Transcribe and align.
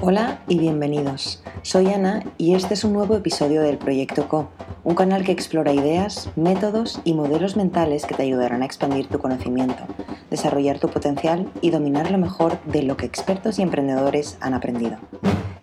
Hola 0.00 0.38
y 0.46 0.60
bienvenidos. 0.60 1.42
Soy 1.62 1.88
Ana 1.88 2.22
y 2.38 2.54
este 2.54 2.74
es 2.74 2.84
un 2.84 2.92
nuevo 2.92 3.16
episodio 3.16 3.62
del 3.62 3.78
Proyecto 3.78 4.28
Co, 4.28 4.48
un 4.84 4.94
canal 4.94 5.24
que 5.24 5.32
explora 5.32 5.72
ideas, 5.72 6.30
métodos 6.36 7.00
y 7.02 7.14
modelos 7.14 7.56
mentales 7.56 8.06
que 8.06 8.14
te 8.14 8.22
ayudarán 8.22 8.62
a 8.62 8.64
expandir 8.64 9.08
tu 9.08 9.18
conocimiento, 9.18 9.82
desarrollar 10.30 10.78
tu 10.78 10.88
potencial 10.88 11.50
y 11.62 11.70
dominar 11.70 12.12
lo 12.12 12.18
mejor 12.18 12.62
de 12.62 12.84
lo 12.84 12.96
que 12.96 13.06
expertos 13.06 13.58
y 13.58 13.62
emprendedores 13.62 14.38
han 14.40 14.54
aprendido. 14.54 14.98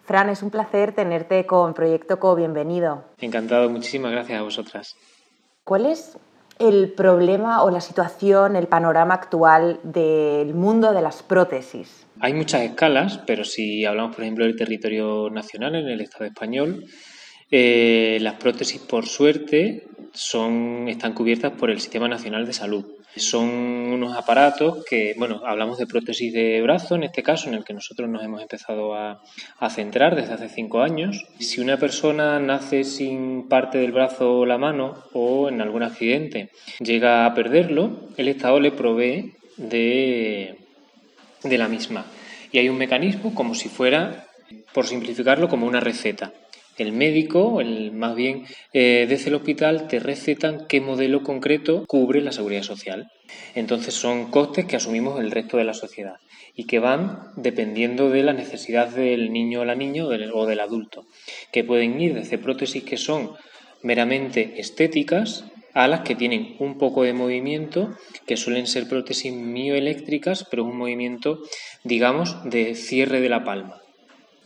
Fran, 0.03 0.29
es 0.29 0.43
un 0.43 0.49
placer 0.49 0.93
tenerte 0.93 1.45
con 1.45 1.73
Proyecto 1.73 2.19
Co. 2.19 2.35
Bienvenido. 2.35 3.05
Encantado, 3.19 3.69
muchísimas 3.69 4.11
gracias 4.11 4.37
a 4.37 4.43
vosotras. 4.43 4.97
¿Cuál 5.63 5.85
es 5.85 6.17
el 6.59 6.91
problema 6.91 7.63
o 7.63 7.71
la 7.71 7.79
situación, 7.79 8.57
el 8.57 8.67
panorama 8.67 9.13
actual 9.13 9.79
del 9.83 10.53
mundo 10.53 10.91
de 10.91 11.01
las 11.01 11.23
prótesis? 11.23 12.04
Hay 12.19 12.33
muchas 12.33 12.61
escalas, 12.61 13.19
pero 13.25 13.43
si 13.43 13.85
hablamos, 13.85 14.15
por 14.15 14.23
ejemplo, 14.23 14.45
del 14.45 14.55
territorio 14.55 15.29
nacional, 15.29 15.75
en 15.75 15.87
el 15.87 16.01
Estado 16.01 16.25
español, 16.25 16.85
eh, 17.51 18.17
las 18.21 18.35
prótesis, 18.35 18.81
por 18.81 19.05
suerte, 19.05 19.83
son, 20.13 20.87
están 20.87 21.13
cubiertas 21.13 21.51
por 21.51 21.69
el 21.69 21.79
Sistema 21.79 22.07
Nacional 22.07 22.45
de 22.45 22.53
Salud. 22.53 22.85
Son 23.17 23.45
unos 23.47 24.17
aparatos 24.17 24.83
que, 24.89 25.13
bueno, 25.17 25.41
hablamos 25.45 25.77
de 25.77 25.87
prótesis 25.87 26.33
de 26.33 26.61
brazo, 26.61 26.95
en 26.95 27.03
este 27.03 27.23
caso, 27.23 27.47
en 27.47 27.55
el 27.55 27.63
que 27.63 27.73
nosotros 27.73 28.09
nos 28.09 28.23
hemos 28.23 28.41
empezado 28.41 28.93
a, 28.93 29.21
a 29.59 29.69
centrar 29.69 30.15
desde 30.15 30.33
hace 30.33 30.49
cinco 30.49 30.81
años. 30.81 31.23
Si 31.39 31.61
una 31.61 31.77
persona 31.77 32.39
nace 32.39 32.83
sin 32.83 33.47
parte 33.47 33.77
del 33.77 33.93
brazo 33.93 34.39
o 34.39 34.45
la 34.45 34.57
mano 34.57 34.95
o 35.13 35.47
en 35.47 35.61
algún 35.61 35.83
accidente 35.83 36.49
llega 36.79 37.25
a 37.25 37.33
perderlo, 37.33 38.09
el 38.17 38.27
Estado 38.27 38.59
le 38.59 38.71
provee 38.71 39.33
de 39.55 40.64
de 41.49 41.57
la 41.57 41.67
misma. 41.67 42.05
Y 42.51 42.59
hay 42.59 42.69
un 42.69 42.77
mecanismo 42.77 43.33
como 43.33 43.55
si 43.55 43.69
fuera, 43.69 44.27
por 44.73 44.87
simplificarlo, 44.87 45.49
como 45.49 45.67
una 45.67 45.79
receta. 45.79 46.33
El 46.77 46.91
médico, 46.91 47.61
el, 47.61 47.93
más 47.93 48.15
bien 48.15 48.45
eh, 48.73 49.05
desde 49.07 49.29
el 49.29 49.35
hospital, 49.35 49.87
te 49.87 49.99
recetan 49.99 50.65
qué 50.67 50.81
modelo 50.81 51.23
concreto 51.23 51.85
cubre 51.87 52.21
la 52.21 52.33
seguridad 52.33 52.63
social. 52.63 53.09
Entonces 53.55 53.93
son 53.93 54.29
costes 54.29 54.65
que 54.65 54.75
asumimos 54.75 55.19
el 55.19 55.31
resto 55.31 55.57
de 55.57 55.63
la 55.63 55.73
sociedad 55.73 56.15
y 56.55 56.65
que 56.65 56.79
van 56.79 57.31
dependiendo 57.35 58.09
de 58.09 58.23
la 58.23 58.33
necesidad 58.33 58.89
del 58.89 59.31
niño 59.31 59.61
o 59.61 59.65
la 59.65 59.75
niña 59.75 60.05
o 60.05 60.45
del 60.45 60.59
adulto, 60.59 61.05
que 61.51 61.63
pueden 61.63 61.99
ir 61.99 62.13
desde 62.13 62.37
prótesis 62.37 62.83
que 62.83 62.97
son 62.97 63.31
meramente 63.81 64.59
estéticas 64.59 65.45
alas 65.75 66.01
que 66.01 66.15
tienen 66.15 66.55
un 66.59 66.79
poco 66.79 67.03
de 67.03 67.13
movimiento, 67.13 67.93
que 68.25 68.37
suelen 68.37 68.65
ser 68.65 68.87
prótesis 68.87 69.33
mioeléctricas, 69.33 70.45
pero 70.49 70.63
un 70.63 70.77
movimiento, 70.77 71.39
digamos, 71.83 72.37
de 72.49 72.73
cierre 72.73 73.21
de 73.21 73.29
la 73.29 73.43
palma. 73.43 73.81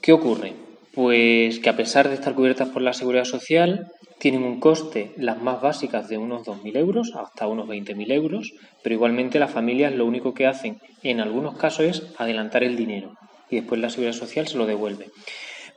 ¿Qué 0.01 0.11
ocurre? 0.11 0.53
Pues 0.93 1.59
que 1.59 1.69
a 1.69 1.77
pesar 1.77 2.09
de 2.09 2.15
estar 2.15 2.33
cubiertas 2.33 2.69
por 2.69 2.81
la 2.81 2.93
seguridad 2.93 3.25
social, 3.25 3.91
tienen 4.17 4.43
un 4.43 4.59
coste, 4.59 5.13
las 5.17 5.41
más 5.41 5.61
básicas, 5.61 6.09
de 6.09 6.17
unos 6.17 6.45
2.000 6.45 6.75
euros 6.77 7.13
hasta 7.15 7.47
unos 7.47 7.69
20.000 7.69 8.11
euros, 8.11 8.53
pero 8.83 8.95
igualmente 8.95 9.39
las 9.39 9.51
familias 9.51 9.93
lo 9.93 10.05
único 10.05 10.33
que 10.33 10.47
hacen 10.47 10.79
en 11.03 11.21
algunos 11.21 11.57
casos 11.57 11.85
es 11.85 12.03
adelantar 12.17 12.63
el 12.63 12.75
dinero 12.75 13.13
y 13.49 13.57
después 13.57 13.79
la 13.79 13.89
seguridad 13.89 14.13
social 14.13 14.47
se 14.47 14.57
lo 14.57 14.65
devuelve. 14.65 15.11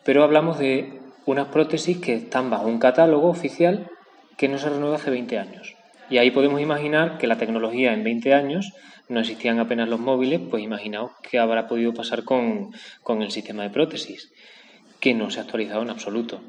Pero 0.02 0.24
hablamos 0.24 0.58
de 0.58 0.98
unas 1.26 1.48
prótesis 1.48 1.98
que 1.98 2.14
están 2.14 2.50
bajo 2.50 2.66
un 2.66 2.78
catálogo 2.78 3.28
oficial 3.28 3.88
que 4.36 4.48
no 4.48 4.58
se 4.58 4.68
renueva 4.68 4.96
hace 4.96 5.10
20 5.10 5.38
años. 5.38 5.74
Y 6.10 6.18
ahí 6.18 6.30
podemos 6.30 6.60
imaginar 6.60 7.18
que 7.18 7.26
la 7.26 7.38
tecnología 7.38 7.92
en 7.92 8.04
20 8.04 8.34
años 8.34 8.72
no 9.08 9.20
existían 9.20 9.58
apenas 9.58 9.88
los 9.88 10.00
móviles, 10.00 10.40
pues 10.50 10.62
imaginaos 10.62 11.12
qué 11.28 11.38
habrá 11.38 11.68
podido 11.68 11.92
pasar 11.92 12.24
con, 12.24 12.72
con 13.02 13.22
el 13.22 13.30
sistema 13.30 13.62
de 13.62 13.70
prótesis, 13.70 14.32
que 15.00 15.14
no 15.14 15.30
se 15.30 15.40
ha 15.40 15.42
actualizado 15.42 15.82
en 15.82 15.90
absoluto. 15.90 16.40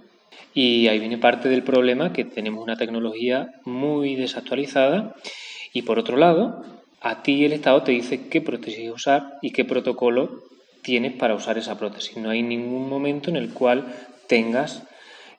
Y 0.54 0.88
ahí 0.88 1.00
viene 1.00 1.18
parte 1.18 1.50
del 1.50 1.64
problema 1.64 2.14
que 2.14 2.26
tenemos 2.26 2.64
una 2.64 2.76
tecnología 2.76 3.54
muy 3.66 4.16
desactualizada 4.16 5.16
y 5.74 5.82
por 5.82 5.98
otro 5.98 6.18
lado, 6.18 6.64
a 7.02 7.24
ti 7.24 7.44
el 7.44 7.54
Estado 7.54 7.82
te 7.84 7.92
dice 7.92 8.28
qué 8.30 8.40
prótesis 8.42 8.92
usar 8.92 9.40
y 9.42 9.52
qué 9.52 9.66
protocolo 9.66 10.44
tienes 10.84 11.14
para 11.14 11.34
usar 11.34 11.58
esa 11.58 11.78
prótesis. 11.78 12.18
No 12.18 12.30
hay 12.30 12.44
ningún 12.44 12.88
momento 12.88 13.30
en 13.30 13.38
el 13.38 13.50
cual 13.50 13.88
tengas 14.28 14.84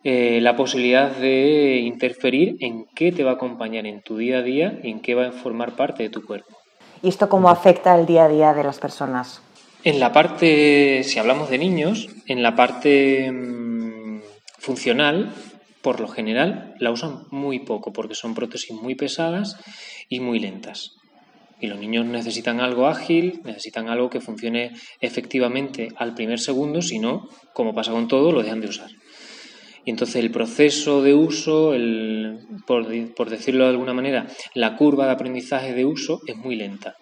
eh, 0.05 0.41
la 0.43 0.55
posibilidad 0.55 1.11
de 1.11 1.79
interferir 1.79 2.57
en 2.61 2.85
qué 2.95 3.11
te 3.11 3.25
va 3.25 3.33
a 3.33 3.35
acompañar 3.35 3.87
en 3.87 4.03
tu 4.03 4.19
día 4.19 4.39
a 4.39 4.43
día 4.43 4.79
y 4.83 4.91
en 4.91 5.01
qué 5.01 5.15
va 5.15 5.29
a 5.29 5.33
formar 5.33 5.77
parte 5.77 6.03
de 6.03 6.11
tu 6.11 6.23
cuerpo. 6.23 6.55
¿Y 7.03 7.09
esto 7.09 7.31
cómo 7.31 7.49
afecta 7.49 7.99
el 7.99 8.05
día 8.05 8.27
a 8.27 8.29
día 8.29 8.53
de 8.53 8.65
las 8.65 8.79
personas? 8.79 9.41
En 9.83 10.01
la 10.01 10.13
parte, 10.13 11.03
si 11.05 11.19
hablamos 11.19 11.49
de 11.49 11.57
niños, 11.57 12.09
en 12.27 12.43
la 12.43 12.55
parte 12.55 13.31
mm, 13.33 14.21
funcional, 14.59 15.33
por 15.81 16.01
lo 16.01 16.09
general, 16.09 16.75
la 16.81 16.91
usan 16.91 17.25
muy 17.31 17.61
poco 17.61 17.93
porque 17.93 18.15
son 18.15 18.35
prótesis 18.35 18.73
muy 18.73 18.95
pesadas 18.95 19.59
y 20.09 20.21
muy 20.21 20.39
lentas. 20.39 20.93
Y 21.61 21.67
los 21.67 21.79
niños 21.79 22.05
necesitan 22.05 22.61
algo 22.61 22.89
ágil, 22.89 23.41
necesitan 23.45 23.89
algo 23.89 24.11
que 24.11 24.21
funcione 24.21 24.73
efectivamente 25.01 25.89
al 25.97 26.15
primer 26.15 26.41
segundo, 26.41 26.83
si 26.83 26.99
no, 26.99 27.29
como 27.53 27.75
pasa 27.75 27.93
con 27.93 28.09
todo, 28.09 28.33
lo 28.33 28.43
dejan 28.43 28.61
de 28.61 28.69
usar. 28.69 28.91
Y 29.85 29.91
entonces 29.91 30.17
el 30.17 30.31
proceso 30.31 31.03
de 31.03 31.15
uso, 31.15 31.75
el, 31.75 32.41
por, 32.67 32.87
por 33.15 33.31
decirlo 33.31 33.65
de 33.65 33.71
alguna 33.71 33.93
manera, 33.93 34.27
la 34.55 34.77
curva 34.77 35.07
de 35.07 35.13
aprendizaje 35.13 35.75
de 35.75 35.85
uso 35.85 36.21
es 36.27 36.37
muy 36.37 36.57
lenta. 36.57 36.97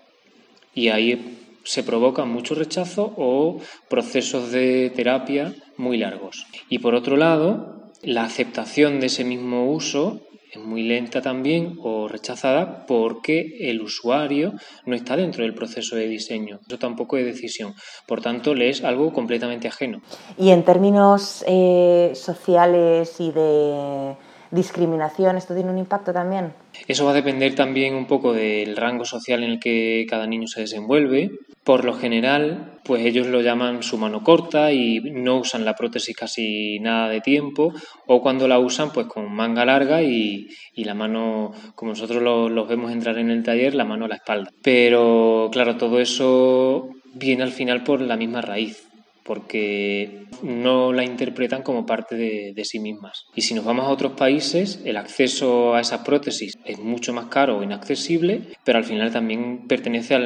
Y 0.75 0.89
ahí 0.89 1.39
se 1.65 1.85
provocan 1.85 2.29
mucho 2.29 2.55
rechazo 2.55 3.15
o 3.17 3.61
procesos 3.89 4.51
de 4.51 4.91
terapia 4.91 5.55
muy 5.77 5.97
largos. 5.99 6.47
Y 6.69 6.79
por 6.79 6.95
otro 6.95 7.17
lado, 7.17 7.93
la 8.03 8.25
aceptación 8.25 9.01
de 9.01 9.07
ese 9.07 9.25
mismo 9.25 9.71
uso 9.71 10.21
es 10.53 10.61
muy 10.61 10.83
lenta 10.83 11.23
también 11.23 11.79
o 11.83 12.09
rechazada 12.09 12.85
porque 12.87 13.57
el 13.61 13.81
usuario 13.81 14.53
no 14.85 14.95
está 14.95 15.17
dentro 15.17 15.45
del 15.45 15.55
proceso 15.55 15.97
de 15.97 16.07
diseño. 16.07 16.61
Eso 16.69 16.79
tampoco 16.79 17.17
es 17.17 17.25
decisión. 17.25 17.75
Por 18.07 18.21
tanto, 18.21 18.55
le 18.55 18.69
es 18.69 18.85
algo 18.85 19.15
completamente 19.15 19.67
ajeno. 19.67 20.03
Y 20.37 20.51
en 20.51 20.63
términos 20.63 21.43
eh, 21.49 22.13
sociales 22.15 23.19
y 23.19 23.31
de 23.31 24.15
discriminación, 24.51 25.39
¿esto 25.39 25.55
tiene 25.55 25.71
un 25.71 25.79
impacto 25.79 26.13
también? 26.13 26.53
Eso 26.87 27.07
va 27.07 27.13
a 27.13 27.15
depender 27.15 27.55
también 27.55 27.95
un 27.95 28.07
poco 28.07 28.35
del 28.35 28.77
rango 28.77 29.07
social 29.07 29.43
en 29.43 29.53
el 29.53 29.59
que 29.59 30.05
cada 30.07 30.27
niño 30.27 30.47
se 30.49 30.61
desenvuelve. 30.61 31.31
Por 31.65 31.85
lo 31.85 31.95
general, 31.95 32.81
pues 32.85 33.05
ellos 33.07 33.29
lo 33.29 33.41
llaman 33.41 33.83
su 33.83 33.97
mano 33.97 34.25
corta 34.25 34.73
y 34.73 35.01
no 35.01 35.39
usan 35.39 35.65
la 35.65 35.75
prótesis 35.75 36.17
casi 36.17 36.81
nada 36.81 37.09
de 37.09 37.21
tiempo, 37.21 37.73
o 38.07 38.21
cuando 38.21 38.49
la 38.49 38.59
usan, 38.59 38.93
pues 38.93 39.07
con 39.07 39.33
manga 39.33 39.65
larga 39.65 40.03
y, 40.03 40.49
la 40.77 40.95
mano, 40.95 41.53
como 41.77 41.93
nosotros 41.93 42.23
los 42.23 42.69
vemos 42.69 42.91
entrar 42.91 43.19
en 43.19 43.31
el 43.31 43.45
taller, 43.45 43.75
la 43.75 43.85
mano 43.85 44.07
a 44.07 44.09
la 44.09 44.17
espalda. 44.17 44.51
Pero 44.63 45.51
claro, 45.53 45.77
todo 45.77 46.01
eso 46.01 46.89
viene 47.15 47.45
al 47.45 47.53
final 47.53 47.85
por 47.85 48.01
la 48.01 48.17
misma 48.17 48.41
raíz 48.41 48.92
porque 49.25 50.27
no 50.43 50.93
la 50.93 51.05
interpretan 51.05 51.63
como 51.63 51.87
parte 51.87 52.17
de, 52.17 52.65
sí 52.65 52.79
mismas. 52.81 53.27
Y 53.35 53.43
si 53.43 53.55
nos 53.55 53.65
vamos 53.65 53.87
a 53.87 53.91
otros 53.91 54.13
países, 54.13 54.81
el 54.85 54.97
acceso 54.97 55.75
a 55.75 55.81
esas 55.81 56.01
prótesis 56.01 56.55
es 56.65 56.79
mucho 56.79 57.13
más 57.13 57.27
caro 57.27 57.59
o 57.59 57.63
inaccesible, 57.63 58.43
pero 58.65 58.79
al 58.79 58.85
final 58.85 59.13
también 59.13 59.67
pertenece 59.69 60.15
a 60.15 60.19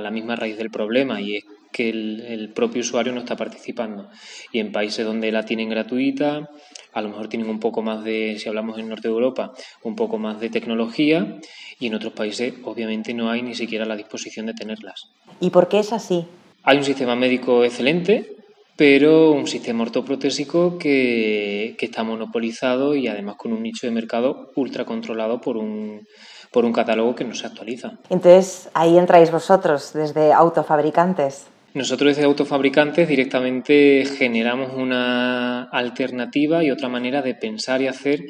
la 0.00 0.10
misma 0.10 0.36
raíz 0.36 0.56
del 0.56 0.70
problema 0.70 1.20
y 1.20 1.36
es 1.36 1.44
que 1.76 1.90
el, 1.90 2.52
propio 2.54 2.80
usuario 2.80 3.12
no 3.12 3.20
está 3.20 3.36
participando. 3.36 4.08
Y 4.50 4.60
en 4.60 4.72
países 4.72 5.04
donde 5.04 5.30
la 5.30 5.44
tienen 5.44 5.68
gratuita, 5.68 6.48
a 6.92 7.02
lo 7.02 7.10
mejor 7.10 7.28
tienen 7.28 7.50
un 7.50 7.60
poco 7.60 7.82
más 7.82 8.02
de, 8.02 8.38
si 8.38 8.48
hablamos 8.48 8.78
en 8.78 8.88
Norte 8.88 9.08
de 9.08 9.14
Europa, 9.14 9.52
un 9.82 9.94
poco 9.94 10.16
más 10.18 10.40
de 10.40 10.48
tecnología 10.48 11.38
y 11.78 11.88
en 11.88 11.94
otros 11.94 12.14
países 12.14 12.54
obviamente 12.64 13.12
no 13.12 13.30
hay 13.30 13.42
ni 13.42 13.54
siquiera 13.54 13.84
la 13.84 13.96
disposición 13.96 14.46
de 14.46 14.54
tenerlas. 14.54 15.10
¿Y 15.38 15.50
por 15.50 15.68
qué 15.68 15.80
es 15.80 15.92
así? 15.92 16.24
Hay 16.62 16.78
un 16.78 16.84
sistema 16.84 17.14
médico 17.14 17.62
excelente, 17.62 18.35
pero 18.76 19.32
un 19.32 19.46
sistema 19.46 19.82
ortoprotésico 19.82 20.78
que, 20.78 21.74
que, 21.78 21.86
está 21.86 22.04
monopolizado 22.04 22.94
y 22.94 23.08
además 23.08 23.36
con 23.36 23.52
un 23.52 23.62
nicho 23.62 23.86
de 23.86 23.92
mercado 23.92 24.52
ultra 24.54 24.84
controlado 24.84 25.40
por 25.40 25.56
un, 25.56 26.06
por 26.52 26.64
un 26.64 26.72
catálogo 26.72 27.14
que 27.14 27.24
no 27.24 27.34
se 27.34 27.46
actualiza. 27.46 27.98
Entonces, 28.10 28.68
ahí 28.74 28.98
entráis 28.98 29.30
vosotros 29.30 29.92
desde 29.94 30.32
autofabricantes. 30.32 31.46
Nosotros 31.74 32.08
desde 32.16 32.24
autofabricantes 32.24 33.06
directamente 33.06 34.06
generamos 34.06 34.72
una 34.74 35.64
alternativa 35.64 36.64
y 36.64 36.70
otra 36.70 36.88
manera 36.88 37.20
de 37.20 37.34
pensar 37.34 37.82
y 37.82 37.86
hacer. 37.86 38.24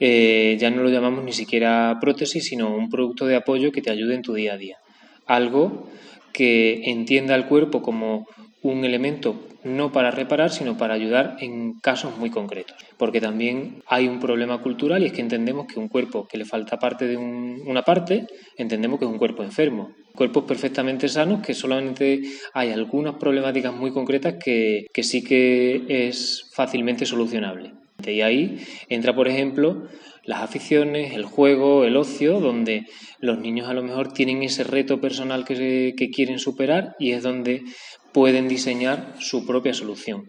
Eh, 0.00 0.56
ya 0.58 0.70
no 0.70 0.82
lo 0.82 0.88
llamamos 0.88 1.22
ni 1.22 1.32
siquiera 1.32 1.96
prótesis, 2.00 2.44
sino 2.44 2.74
un 2.74 2.88
producto 2.88 3.26
de 3.26 3.36
apoyo 3.36 3.70
que 3.70 3.82
te 3.82 3.90
ayude 3.90 4.16
en 4.16 4.22
tu 4.22 4.34
día 4.34 4.54
a 4.54 4.56
día. 4.56 4.78
Algo 5.26 5.88
que 6.32 6.82
entienda 6.90 7.34
el 7.34 7.46
cuerpo 7.46 7.82
como 7.82 8.26
un 8.62 8.84
elemento 8.84 9.36
no 9.64 9.92
para 9.92 10.10
reparar, 10.10 10.50
sino 10.50 10.76
para 10.76 10.94
ayudar 10.94 11.36
en 11.40 11.74
casos 11.80 12.16
muy 12.16 12.30
concretos. 12.30 12.76
Porque 12.96 13.20
también 13.20 13.82
hay 13.86 14.08
un 14.08 14.20
problema 14.20 14.60
cultural 14.60 15.02
y 15.02 15.06
es 15.06 15.12
que 15.12 15.20
entendemos 15.20 15.66
que 15.66 15.78
un 15.78 15.88
cuerpo 15.88 16.26
que 16.26 16.38
le 16.38 16.44
falta 16.44 16.78
parte 16.78 17.06
de 17.06 17.16
una 17.16 17.82
parte, 17.82 18.26
entendemos 18.56 18.98
que 18.98 19.04
es 19.04 19.10
un 19.10 19.18
cuerpo 19.18 19.42
enfermo. 19.42 19.94
Cuerpos 20.14 20.44
perfectamente 20.44 21.08
sanos 21.08 21.42
que 21.44 21.54
solamente 21.54 22.22
hay 22.52 22.70
algunas 22.70 23.16
problemáticas 23.16 23.74
muy 23.74 23.92
concretas 23.92 24.34
que, 24.42 24.86
que 24.92 25.02
sí 25.02 25.22
que 25.22 25.84
es 25.88 26.48
fácilmente 26.52 27.06
solucionable. 27.06 27.72
Y 28.06 28.20
ahí 28.20 28.58
entra, 28.88 29.14
por 29.14 29.28
ejemplo, 29.28 29.88
las 30.28 30.42
aficiones, 30.42 31.14
el 31.14 31.24
juego, 31.24 31.84
el 31.84 31.96
ocio, 31.96 32.38
donde 32.38 32.84
los 33.18 33.38
niños 33.38 33.66
a 33.66 33.72
lo 33.72 33.82
mejor 33.82 34.12
tienen 34.12 34.42
ese 34.42 34.62
reto 34.62 35.00
personal 35.00 35.46
que, 35.46 35.94
que 35.96 36.10
quieren 36.10 36.38
superar 36.38 36.94
y 36.98 37.12
es 37.12 37.22
donde 37.22 37.62
pueden 38.12 38.46
diseñar 38.46 39.14
su 39.20 39.46
propia 39.46 39.72
solución. 39.72 40.28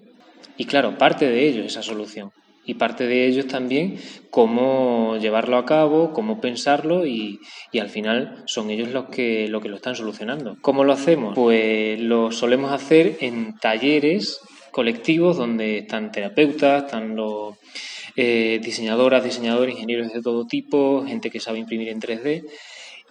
Y 0.56 0.64
claro, 0.64 0.98
parte 0.98 1.30
de 1.30 1.46
ello 1.50 1.64
esa 1.64 1.84
solución. 1.84 2.32
Y 2.64 2.76
parte 2.76 3.08
de 3.08 3.28
ellos 3.28 3.48
también 3.48 3.98
cómo 4.30 5.18
llevarlo 5.18 5.58
a 5.58 5.66
cabo, 5.66 6.14
cómo 6.14 6.40
pensarlo 6.40 7.06
y, 7.06 7.40
al 7.78 7.90
final 7.90 8.44
son 8.46 8.70
ellos 8.70 8.92
los 8.92 9.10
que, 9.10 9.50
lo 9.50 9.60
que 9.60 9.68
lo 9.68 9.76
están 9.76 9.96
solucionando. 9.96 10.56
¿Cómo 10.62 10.86
lo 10.86 10.94
hacemos? 10.94 11.36
Pues 11.36 12.00
lo 12.00 12.32
solemos 12.32 12.72
hacer 12.72 13.18
en 13.20 13.54
talleres 13.58 14.40
colectivos 14.72 15.36
donde 15.36 15.80
están 15.80 16.14
terapeutas, 16.14 16.86
están 16.86 17.18
los 17.18 17.56
eh, 18.16 18.60
diseñadoras, 18.64 19.24
diseñadores, 19.24 19.76
ingenieros 19.76 20.14
de 20.14 20.22
todo 20.22 20.46
tipo, 20.46 21.04
gente 21.06 21.30
que 21.30 21.40
sabe 21.40 21.60
imprimir 21.60 21.90
en 21.90 22.00
3D 22.00 22.46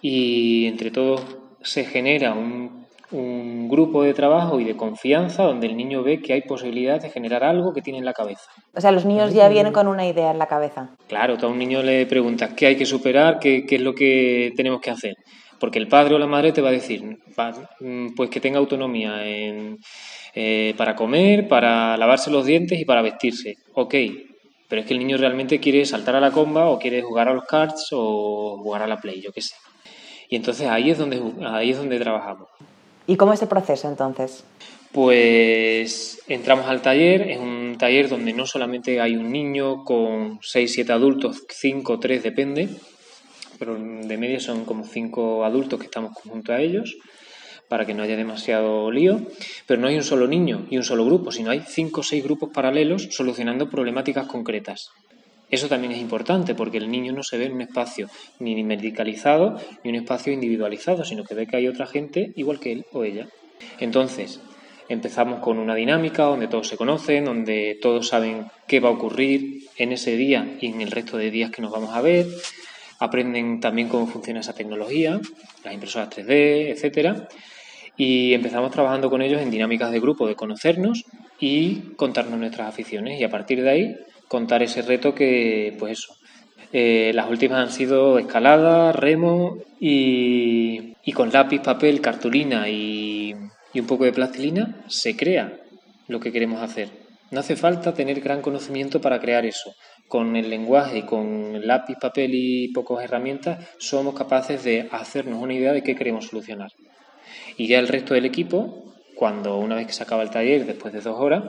y 0.01 0.67
entre 0.67 0.91
todos 0.91 1.21
se 1.61 1.83
genera 1.85 2.33
un 2.33 2.79
un 3.11 3.67
grupo 3.67 4.03
de 4.03 4.13
trabajo 4.13 4.59
y 4.59 4.63
de 4.63 4.75
confianza 4.75 5.43
donde 5.43 5.67
el 5.67 5.75
niño 5.75 6.03
ve 6.03 6.21
que 6.21 6.33
hay 6.33 6.41
posibilidad 6.41 7.01
de 7.01 7.09
generar 7.09 7.43
algo 7.43 7.73
que 7.73 7.81
tiene 7.81 7.99
en 7.99 8.05
la 8.05 8.13
cabeza. 8.13 8.51
O 8.75 8.81
sea, 8.81 8.91
los 8.91 9.05
niños 9.05 9.33
ya 9.33 9.49
vienen 9.49 9.73
con 9.73 9.87
una 9.87 10.05
idea 10.05 10.31
en 10.31 10.37
la 10.37 10.47
cabeza. 10.47 10.95
Claro, 11.07 11.37
tú 11.37 11.47
a 11.47 11.49
un 11.49 11.57
niño 11.57 11.81
le 11.81 12.05
preguntas 12.05 12.53
qué 12.55 12.67
hay 12.67 12.75
que 12.75 12.85
superar, 12.85 13.39
qué, 13.39 13.65
es 13.67 13.81
lo 13.81 13.95
que 13.95 14.53
tenemos 14.55 14.79
que 14.81 14.91
hacer. 14.91 15.15
Porque 15.59 15.79
el 15.79 15.87
padre 15.87 16.15
o 16.15 16.19
la 16.19 16.27
madre 16.27 16.51
te 16.51 16.61
va 16.61 16.69
a 16.69 16.73
decir, 16.73 17.03
mm, 17.03 18.15
pues 18.15 18.29
que 18.29 18.39
tenga 18.39 18.59
autonomía 18.59 19.21
eh, 19.23 20.73
para 20.77 20.95
comer, 20.95 21.47
para 21.47 21.97
lavarse 21.97 22.31
los 22.31 22.45
dientes 22.45 22.79
y 22.79 22.85
para 22.85 23.01
vestirse. 23.01 23.55
Ok, 23.73 23.95
pero 24.69 24.81
es 24.81 24.87
que 24.87 24.93
el 24.93 24.99
niño 24.99 25.17
realmente 25.17 25.59
quiere 25.59 25.83
saltar 25.85 26.15
a 26.15 26.21
la 26.21 26.31
comba 26.31 26.69
o 26.69 26.79
quiere 26.79 27.01
jugar 27.01 27.27
a 27.27 27.33
los 27.33 27.43
cards 27.43 27.87
o 27.91 28.59
jugar 28.61 28.83
a 28.83 28.87
la 28.87 29.01
play, 29.01 29.19
yo 29.19 29.33
qué 29.33 29.41
sé. 29.41 29.55
Y 30.29 30.35
entonces 30.35 30.67
ahí 30.67 30.91
es 30.91 30.99
donde, 30.99 31.21
ahí 31.45 31.71
es 31.71 31.77
donde 31.77 31.99
trabajamos. 31.99 32.47
¿Y 33.07 33.17
cómo 33.17 33.33
es 33.33 33.41
el 33.41 33.47
proceso 33.47 33.89
entonces? 33.89 34.43
Pues 34.91 36.21
entramos 36.27 36.67
al 36.67 36.81
taller, 36.83 37.29
es 37.29 37.39
un 37.39 37.77
taller 37.79 38.09
donde 38.09 38.31
no 38.33 38.45
solamente 38.45 39.01
hay 39.01 39.15
un 39.15 39.31
niño 39.31 39.83
con 39.83 40.39
6, 40.41 40.71
7 40.71 40.93
adultos, 40.93 41.43
5, 41.49 41.99
3, 41.99 42.23
depende, 42.23 42.69
pero 43.57 43.75
de 43.75 44.17
media 44.17 44.39
son 44.39 44.65
como 44.65 44.85
5 44.85 45.43
adultos 45.45 45.79
que 45.79 45.85
estamos 45.85 46.13
junto 46.13 46.53
a 46.53 46.61
ellos 46.61 46.95
para 47.69 47.85
que 47.85 47.93
no 47.93 48.03
haya 48.03 48.17
demasiado 48.17 48.91
lío, 48.91 49.21
pero 49.65 49.79
no 49.79 49.87
hay 49.87 49.95
un 49.95 50.03
solo 50.03 50.27
niño 50.27 50.65
y 50.69 50.77
un 50.77 50.83
solo 50.83 51.05
grupo, 51.05 51.31
sino 51.31 51.51
hay 51.51 51.61
5 51.61 52.01
o 52.01 52.03
6 52.03 52.23
grupos 52.23 52.49
paralelos 52.49 53.07
solucionando 53.11 53.69
problemáticas 53.69 54.27
concretas. 54.27 54.89
Eso 55.51 55.67
también 55.67 55.93
es 55.93 55.99
importante 55.99 56.53
porque 56.53 56.77
el 56.77 56.91
niño 56.91 57.13
no 57.13 57.23
se 57.23 57.37
ve 57.37 57.45
en 57.45 57.53
un 57.53 57.61
espacio 57.61 58.09
ni 58.39 58.61
medicalizado 58.63 59.59
ni 59.83 59.91
un 59.91 59.95
espacio 59.95 60.33
individualizado, 60.33 61.05
sino 61.05 61.23
que 61.23 61.35
ve 61.35 61.47
que 61.47 61.57
hay 61.57 61.67
otra 61.67 61.87
gente 61.87 62.33
igual 62.35 62.59
que 62.59 62.71
él 62.71 62.85
o 62.91 63.03
ella. 63.03 63.27
Entonces, 63.79 64.39
empezamos 64.89 65.39
con 65.39 65.57
una 65.57 65.75
dinámica 65.75 66.23
donde 66.23 66.47
todos 66.47 66.67
se 66.67 66.77
conocen, 66.77 67.25
donde 67.25 67.77
todos 67.81 68.07
saben 68.07 68.45
qué 68.67 68.79
va 68.79 68.89
a 68.89 68.93
ocurrir 68.93 69.67
en 69.77 69.91
ese 69.91 70.15
día 70.17 70.57
y 70.59 70.67
en 70.67 70.81
el 70.81 70.91
resto 70.91 71.17
de 71.17 71.31
días 71.31 71.51
que 71.51 71.61
nos 71.61 71.71
vamos 71.71 71.95
a 71.95 72.01
ver. 72.01 72.27
Aprenden 72.99 73.59
también 73.59 73.87
cómo 73.87 74.07
funciona 74.07 74.41
esa 74.41 74.53
tecnología, 74.53 75.19
las 75.63 75.73
impresoras 75.73 76.09
3D, 76.09 76.71
etcétera. 76.71 77.27
Y 77.99 78.33
empezamos 78.33 78.71
trabajando 78.71 79.09
con 79.09 79.21
ellos 79.21 79.41
en 79.41 79.51
dinámicas 79.51 79.91
de 79.91 79.99
grupo, 79.99 80.25
de 80.25 80.33
conocernos 80.33 81.03
y 81.37 81.95
contarnos 81.97 82.39
nuestras 82.39 82.69
aficiones. 82.69 83.19
Y 83.19 83.25
a 83.25 83.29
partir 83.29 83.61
de 83.61 83.69
ahí 83.69 83.95
contar 84.29 84.63
ese 84.63 84.81
reto 84.83 85.13
que, 85.13 85.75
pues 85.77 85.99
eso, 85.99 86.15
eh, 86.71 87.11
las 87.13 87.29
últimas 87.29 87.59
han 87.59 87.73
sido 87.73 88.17
escalada, 88.17 88.93
remo 88.93 89.57
y, 89.81 90.93
con 91.13 91.29
lápiz, 91.33 91.59
papel, 91.59 91.99
cartulina 91.99 92.69
y, 92.69 93.35
y, 93.73 93.79
un 93.81 93.85
poco 93.85 94.05
de 94.05 94.13
plastilina 94.13 94.81
se 94.87 95.17
crea 95.17 95.59
lo 96.07 96.21
que 96.21 96.31
queremos 96.31 96.61
hacer. 96.61 96.87
No 97.31 97.41
hace 97.41 97.57
falta 97.57 97.93
tener 97.93 98.21
gran 98.21 98.41
conocimiento 98.41 99.01
para 99.01 99.19
crear 99.19 99.45
eso. 99.45 99.73
Con 100.07 100.37
el 100.37 100.49
lenguaje 100.49 100.99
y 100.99 101.05
con 101.05 101.67
lápiz, 101.67 101.97
papel 101.99 102.31
y 102.33 102.69
pocas 102.69 103.03
herramientas 103.03 103.67
somos 103.77 104.15
capaces 104.15 104.63
de 104.63 104.87
hacernos 104.89 105.43
una 105.43 105.53
idea 105.53 105.73
de 105.73 105.83
qué 105.83 105.97
queremos 105.97 106.27
solucionar. 106.27 106.71
Y 107.57 107.67
ya 107.67 107.79
el 107.79 107.87
resto 107.87 108.13
del 108.13 108.25
equipo, 108.25 108.93
cuando 109.15 109.57
una 109.57 109.75
vez 109.75 109.87
que 109.87 109.93
se 109.93 110.03
acaba 110.03 110.23
el 110.23 110.29
taller, 110.29 110.65
después 110.65 110.93
de 110.93 111.01
dos 111.01 111.19
horas, 111.19 111.43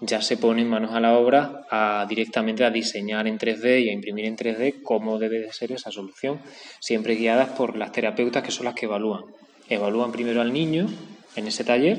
ya 0.00 0.20
se 0.20 0.36
ponen 0.36 0.68
manos 0.68 0.92
a 0.92 1.00
la 1.00 1.16
obra 1.16 1.64
a 1.70 2.06
directamente 2.08 2.64
a 2.64 2.70
diseñar 2.70 3.28
en 3.28 3.38
3D 3.38 3.84
y 3.84 3.88
a 3.88 3.92
imprimir 3.92 4.24
en 4.24 4.36
3D 4.36 4.82
cómo 4.82 5.18
debe 5.18 5.38
de 5.38 5.52
ser 5.52 5.70
esa 5.70 5.92
solución, 5.92 6.40
siempre 6.80 7.14
guiadas 7.14 7.50
por 7.50 7.76
las 7.76 7.92
terapeutas 7.92 8.42
que 8.42 8.50
son 8.50 8.64
las 8.64 8.74
que 8.74 8.86
evalúan. 8.86 9.24
Evalúan 9.68 10.10
primero 10.10 10.40
al 10.40 10.52
niño 10.52 10.88
en 11.36 11.46
ese 11.46 11.62
taller 11.62 11.98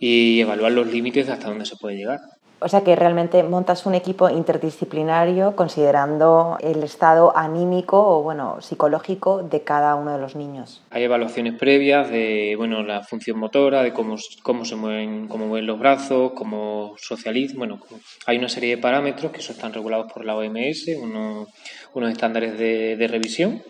y 0.00 0.40
evalúan 0.40 0.74
los 0.74 0.88
límites 0.88 1.26
de 1.26 1.32
hasta 1.32 1.48
dónde 1.48 1.66
se 1.66 1.76
puede 1.76 1.96
llegar. 1.96 2.18
O 2.64 2.68
sea 2.70 2.82
que 2.82 2.96
realmente 2.96 3.42
montas 3.42 3.84
un 3.84 3.94
equipo 3.94 4.30
interdisciplinario 4.30 5.54
considerando 5.54 6.56
el 6.62 6.82
estado 6.82 7.36
anímico 7.36 7.98
o 7.98 8.22
bueno, 8.22 8.62
psicológico 8.62 9.42
de 9.42 9.62
cada 9.62 9.96
uno 9.96 10.12
de 10.12 10.18
los 10.18 10.34
niños. 10.34 10.82
Hay 10.88 11.02
evaluaciones 11.02 11.58
previas 11.58 12.08
de 12.10 12.54
bueno, 12.56 12.82
la 12.82 13.02
función 13.02 13.38
motora, 13.38 13.82
de 13.82 13.92
cómo, 13.92 14.16
cómo 14.42 14.64
se 14.64 14.76
mueven, 14.76 15.28
cómo 15.28 15.46
mueven 15.46 15.66
los 15.66 15.78
brazos, 15.78 16.32
cómo 16.34 16.94
socializan. 16.96 17.58
Bueno, 17.58 17.80
hay 18.24 18.38
una 18.38 18.48
serie 18.48 18.76
de 18.76 18.78
parámetros 18.80 19.30
que 19.30 19.40
eso 19.40 19.52
están 19.52 19.74
regulados 19.74 20.10
por 20.10 20.24
la 20.24 20.34
OMS, 20.34 20.88
unos, 21.02 21.48
unos 21.92 22.12
estándares 22.12 22.58
de, 22.58 23.06
revisión, 23.10 23.62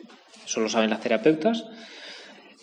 eso 0.46 0.60
lo 0.60 0.68
saben 0.68 0.90
las 0.90 1.00
terapeutas. 1.00 1.64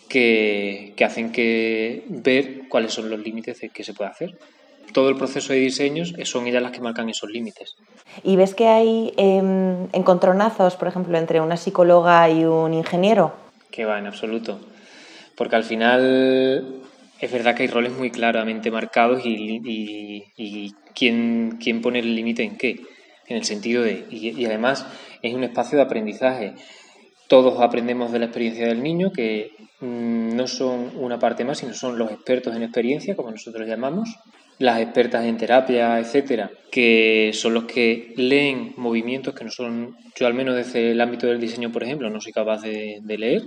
Que, 0.08 0.92
que, 0.96 1.04
hacen 1.04 1.32
que 1.32 2.04
ver 2.08 2.68
cuáles 2.68 2.92
son 2.92 3.08
los 3.08 3.20
límites 3.20 3.60
de 3.60 3.70
que 3.70 3.82
se 3.82 3.94
puede 3.94 4.10
hacer 4.10 4.38
todo 4.92 5.08
el 5.08 5.16
proceso 5.16 5.52
de 5.52 5.60
diseños 5.60 6.14
son 6.24 6.46
ellas 6.46 6.62
las 6.62 6.72
que 6.72 6.80
marcan 6.80 7.08
esos 7.08 7.30
límites. 7.30 7.76
¿Y 8.22 8.36
ves 8.36 8.54
que 8.54 8.68
hay 8.68 9.12
em, 9.16 9.88
encontronazos, 9.92 10.76
por 10.76 10.88
ejemplo, 10.88 11.16
entre 11.18 11.40
una 11.40 11.56
psicóloga 11.56 12.28
y 12.30 12.44
un 12.44 12.74
ingeniero? 12.74 13.34
Que 13.70 13.84
va, 13.84 13.98
en 13.98 14.06
absoluto. 14.06 14.60
Porque 15.36 15.56
al 15.56 15.64
final 15.64 16.82
es 17.22 17.30
verdad 17.30 17.54
que 17.54 17.62
hay 17.62 17.68
roles 17.68 17.92
muy 17.92 18.10
claramente 18.10 18.72
marcados 18.72 19.22
y, 19.24 19.60
y, 20.36 20.74
quién, 20.94 21.58
quién, 21.62 21.80
pone 21.80 22.00
el 22.00 22.16
límite 22.16 22.42
en 22.42 22.56
qué. 22.56 22.80
En 23.28 23.36
el 23.36 23.44
sentido 23.44 23.82
de. 23.82 24.04
Y, 24.10 24.44
además 24.44 24.84
es 25.22 25.32
un 25.32 25.44
espacio 25.44 25.78
de 25.78 25.84
aprendizaje. 25.84 26.54
Todos 27.28 27.60
aprendemos 27.60 28.10
de 28.10 28.18
la 28.18 28.24
experiencia 28.26 28.66
del 28.66 28.82
niño, 28.82 29.12
que 29.12 29.52
mm, 29.80 30.34
no 30.34 30.48
son 30.48 30.90
una 30.96 31.20
parte 31.20 31.44
más, 31.44 31.58
sino 31.58 31.72
son 31.74 31.96
los 31.96 32.10
expertos 32.10 32.56
en 32.56 32.64
experiencia, 32.64 33.14
como 33.14 33.30
nosotros 33.30 33.68
llamamos, 33.68 34.18
las 34.62 34.80
expertas 34.80 35.24
en 35.24 35.36
terapia, 35.36 35.98
etcétera, 35.98 36.52
que 36.70 37.32
son 37.34 37.52
los 37.52 37.64
que 37.64 38.14
leen 38.16 38.74
movimientos 38.76 39.34
que 39.34 39.44
no 39.44 39.50
son, 39.50 39.96
yo 40.14 40.26
al 40.28 40.34
menos 40.34 40.54
desde 40.54 40.92
el 40.92 41.00
ámbito 41.00 41.26
del 41.26 41.40
diseño, 41.40 41.72
por 41.72 41.82
ejemplo, 41.82 42.08
no 42.10 42.20
soy 42.20 42.32
capaz 42.32 42.62
de, 42.62 43.02
leer. 43.04 43.42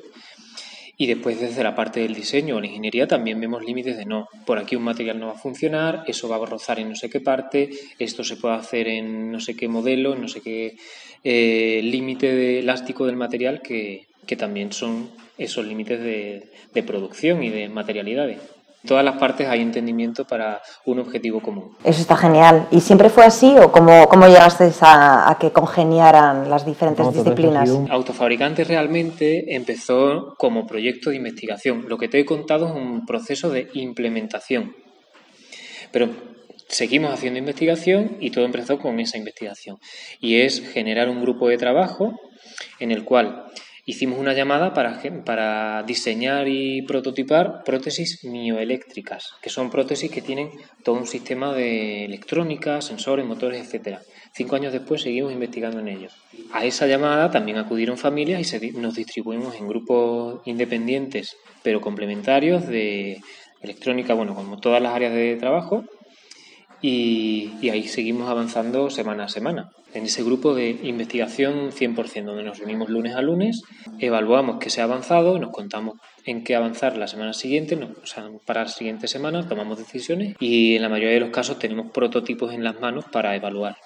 Y 0.97 1.07
después 1.07 1.39
desde 1.39 1.63
la 1.63 1.73
parte 1.73 2.01
del 2.01 2.13
diseño 2.13 2.57
o 2.57 2.59
la 2.59 2.67
ingeniería 2.67 3.07
también 3.07 3.39
vemos 3.39 3.63
límites 3.63 3.95
de 3.95 4.03
no, 4.03 4.27
por 4.45 4.57
aquí 4.57 4.75
un 4.75 4.83
material 4.83 5.17
no 5.17 5.27
va 5.27 5.33
a 5.33 5.37
funcionar, 5.37 6.03
eso 6.05 6.27
va 6.27 6.35
a 6.35 6.45
rozar 6.45 6.79
en 6.79 6.89
no 6.89 6.95
sé 6.95 7.09
qué 7.09 7.21
parte, 7.21 7.69
esto 7.97 8.25
se 8.25 8.35
puede 8.35 8.55
hacer 8.55 8.89
en 8.89 9.31
no 9.31 9.39
sé 9.39 9.55
qué 9.55 9.69
modelo, 9.69 10.15
en 10.15 10.21
no 10.21 10.27
sé 10.27 10.41
qué 10.41 10.75
eh, 11.23 11.79
límite 11.81 12.33
de 12.33 12.59
elástico 12.59 13.05
del 13.05 13.15
material 13.15 13.61
que, 13.61 14.07
que 14.25 14.35
también 14.35 14.73
son 14.73 15.09
esos 15.37 15.65
límites 15.65 15.99
de, 16.01 16.49
de 16.73 16.83
producción 16.83 17.43
y 17.43 17.49
de 17.49 17.69
materialidades 17.69 18.54
todas 18.85 19.03
las 19.03 19.17
partes 19.17 19.47
hay 19.47 19.61
entendimiento 19.61 20.25
para 20.25 20.61
un 20.85 20.99
objetivo 20.99 21.41
común. 21.41 21.75
Eso 21.83 22.01
está 22.01 22.15
genial. 22.15 22.67
¿Y 22.71 22.81
siempre 22.81 23.09
fue 23.09 23.25
así 23.25 23.55
o 23.57 23.71
cómo, 23.71 24.07
cómo 24.07 24.27
llegaste 24.27 24.71
a, 24.81 25.37
que 25.39 25.51
congeniaran 25.51 26.49
las 26.49 26.65
diferentes 26.65 27.13
disciplinas? 27.13 27.69
Autofabricantes 27.89 28.67
realmente 28.67 29.55
empezó 29.55 30.35
como 30.37 30.65
proyecto 30.65 31.09
de 31.09 31.17
investigación. 31.17 31.85
Lo 31.87 31.97
que 31.97 32.07
te 32.07 32.19
he 32.19 32.25
contado 32.25 32.67
es 32.67 32.73
un 32.73 33.05
proceso 33.05 33.49
de 33.49 33.69
implementación. 33.73 34.75
Pero 35.91 36.09
seguimos 36.67 37.13
haciendo 37.13 37.39
investigación 37.39 38.17
y 38.19 38.31
todo 38.31 38.45
empezó 38.45 38.79
con 38.79 38.99
esa 38.99 39.17
investigación. 39.17 39.77
Y 40.19 40.41
es 40.41 40.61
generar 40.71 41.09
un 41.09 41.21
grupo 41.21 41.47
de 41.49 41.57
trabajo 41.57 42.13
en 42.79 42.91
el 42.91 43.03
cual 43.03 43.45
hicimos 43.85 44.19
una 44.19 44.33
llamada 44.33 44.73
para, 44.73 45.83
diseñar 45.83 46.47
y 46.47 46.81
prototipar 46.81 47.63
prótesis 47.63 48.23
mioeléctricas, 48.23 49.33
que 49.41 49.49
son 49.49 49.69
prótesis 49.69 50.11
que 50.11 50.21
tienen 50.21 50.49
todo 50.83 50.95
un 50.95 51.07
sistema 51.07 51.53
de 51.53 52.05
electrónica, 52.05 52.81
sensores, 52.81 53.25
motores, 53.25 53.61
etcétera. 53.61 54.01
Cinco 54.33 54.55
años 54.55 54.73
después 54.73 55.01
seguimos 55.01 55.31
investigando 55.31 55.79
en 55.79 55.87
ello. 55.87 56.09
A 56.51 56.65
esa 56.65 56.87
llamada 56.87 57.31
también 57.31 57.57
acudieron 57.57 57.97
familias 57.97 58.53
y 58.53 58.71
nos 58.71 58.95
distribuimos 58.95 59.55
en 59.55 59.67
grupos 59.67 60.41
independientes 60.45 61.37
pero 61.63 61.79
complementarios 61.79 62.67
de 62.67 63.21
electrónica, 63.61 64.13
bueno, 64.13 64.35
como 64.35 64.59
todas 64.59 64.81
las 64.81 64.93
áreas 64.93 65.13
de 65.13 65.35
trabajo, 65.37 65.83
y, 66.81 67.69
ahí 67.69 67.87
seguimos 67.87 68.29
avanzando 68.29 68.89
semana 68.89 69.25
a 69.25 69.29
semana. 69.29 69.69
En 69.95 70.03
ese 70.03 70.23
grupo 70.23 70.53
de 70.53 70.77
investigación 70.83 71.71
100%, 71.71 72.25
donde 72.25 72.43
nos 72.43 72.57
reunimos 72.59 72.89
lunes 72.89 73.15
a 73.15 73.21
lunes, 73.21 73.61
evaluamos 73.97 74.57
qué 74.59 74.69
se 74.69 74.81
ha 74.81 74.83
avanzado, 74.83 75.39
nos 75.39 75.51
contamos 75.51 75.95
en 76.25 76.43
qué 76.43 76.53
avanzar 76.53 76.97
la 76.97 77.07
semana 77.07 77.31
siguiente, 77.31 77.75
o 77.81 78.05
sea, 78.05 78.29
para 78.45 78.63
la 78.63 78.67
siguiente 78.67 79.07
semana 79.07 79.47
tomamos 79.47 79.77
decisiones 79.77 80.35
y 80.41 80.75
en 80.75 80.81
la 80.81 80.89
mayoría 80.89 81.13
de 81.13 81.21
los 81.21 81.29
casos 81.29 81.59
tenemos 81.59 81.91
prototipos 81.93 82.53
en 82.53 82.65
las 82.65 82.77
manos 82.81 83.05
para 83.09 83.37
evaluar. 83.37 83.77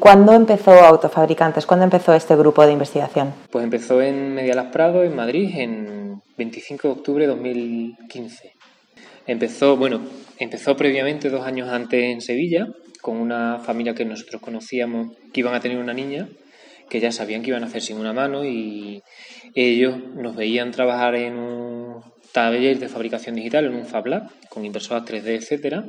¿Cuándo 0.00 0.32
empezó 0.32 0.70
Autofabricantes? 0.72 1.66
¿Cuándo 1.66 1.84
empezó 1.84 2.14
este 2.14 2.34
grupo 2.34 2.64
de 2.64 2.72
investigación? 2.72 3.34
Pues 3.50 3.62
empezó 3.62 4.00
en 4.00 4.34
Medialas 4.34 4.72
Prado, 4.72 5.04
en 5.04 5.14
Madrid, 5.14 5.50
en 5.54 6.22
25 6.38 6.88
de 6.88 6.94
octubre 6.94 7.26
de 7.26 7.34
2015. 7.34 8.52
Empezó, 9.26 9.76
bueno, 9.76 10.00
empezó 10.38 10.74
previamente 10.78 11.28
dos 11.28 11.44
años 11.44 11.68
antes 11.68 12.02
en 12.02 12.22
Sevilla, 12.22 12.68
con 13.00 13.16
una 13.16 13.58
familia 13.58 13.94
que 13.94 14.04
nosotros 14.04 14.40
conocíamos 14.40 15.16
que 15.32 15.40
iban 15.40 15.54
a 15.54 15.60
tener 15.60 15.78
una 15.78 15.94
niña, 15.94 16.28
que 16.88 17.00
ya 17.00 17.12
sabían 17.12 17.42
que 17.42 17.50
iban 17.50 17.62
a 17.62 17.66
hacer 17.66 17.82
sin 17.82 17.98
una 17.98 18.12
mano 18.12 18.44
y 18.44 19.02
ellos 19.54 19.96
nos 20.14 20.36
veían 20.36 20.70
trabajar 20.70 21.14
en 21.14 21.36
un 21.36 22.02
taller 22.32 22.78
de 22.78 22.88
fabricación 22.88 23.34
digital, 23.34 23.66
en 23.66 23.74
un 23.74 23.86
Fab 23.86 24.06
Lab, 24.06 24.30
con 24.48 24.64
impresoras 24.64 25.04
3D, 25.04 25.28
etcétera. 25.28 25.84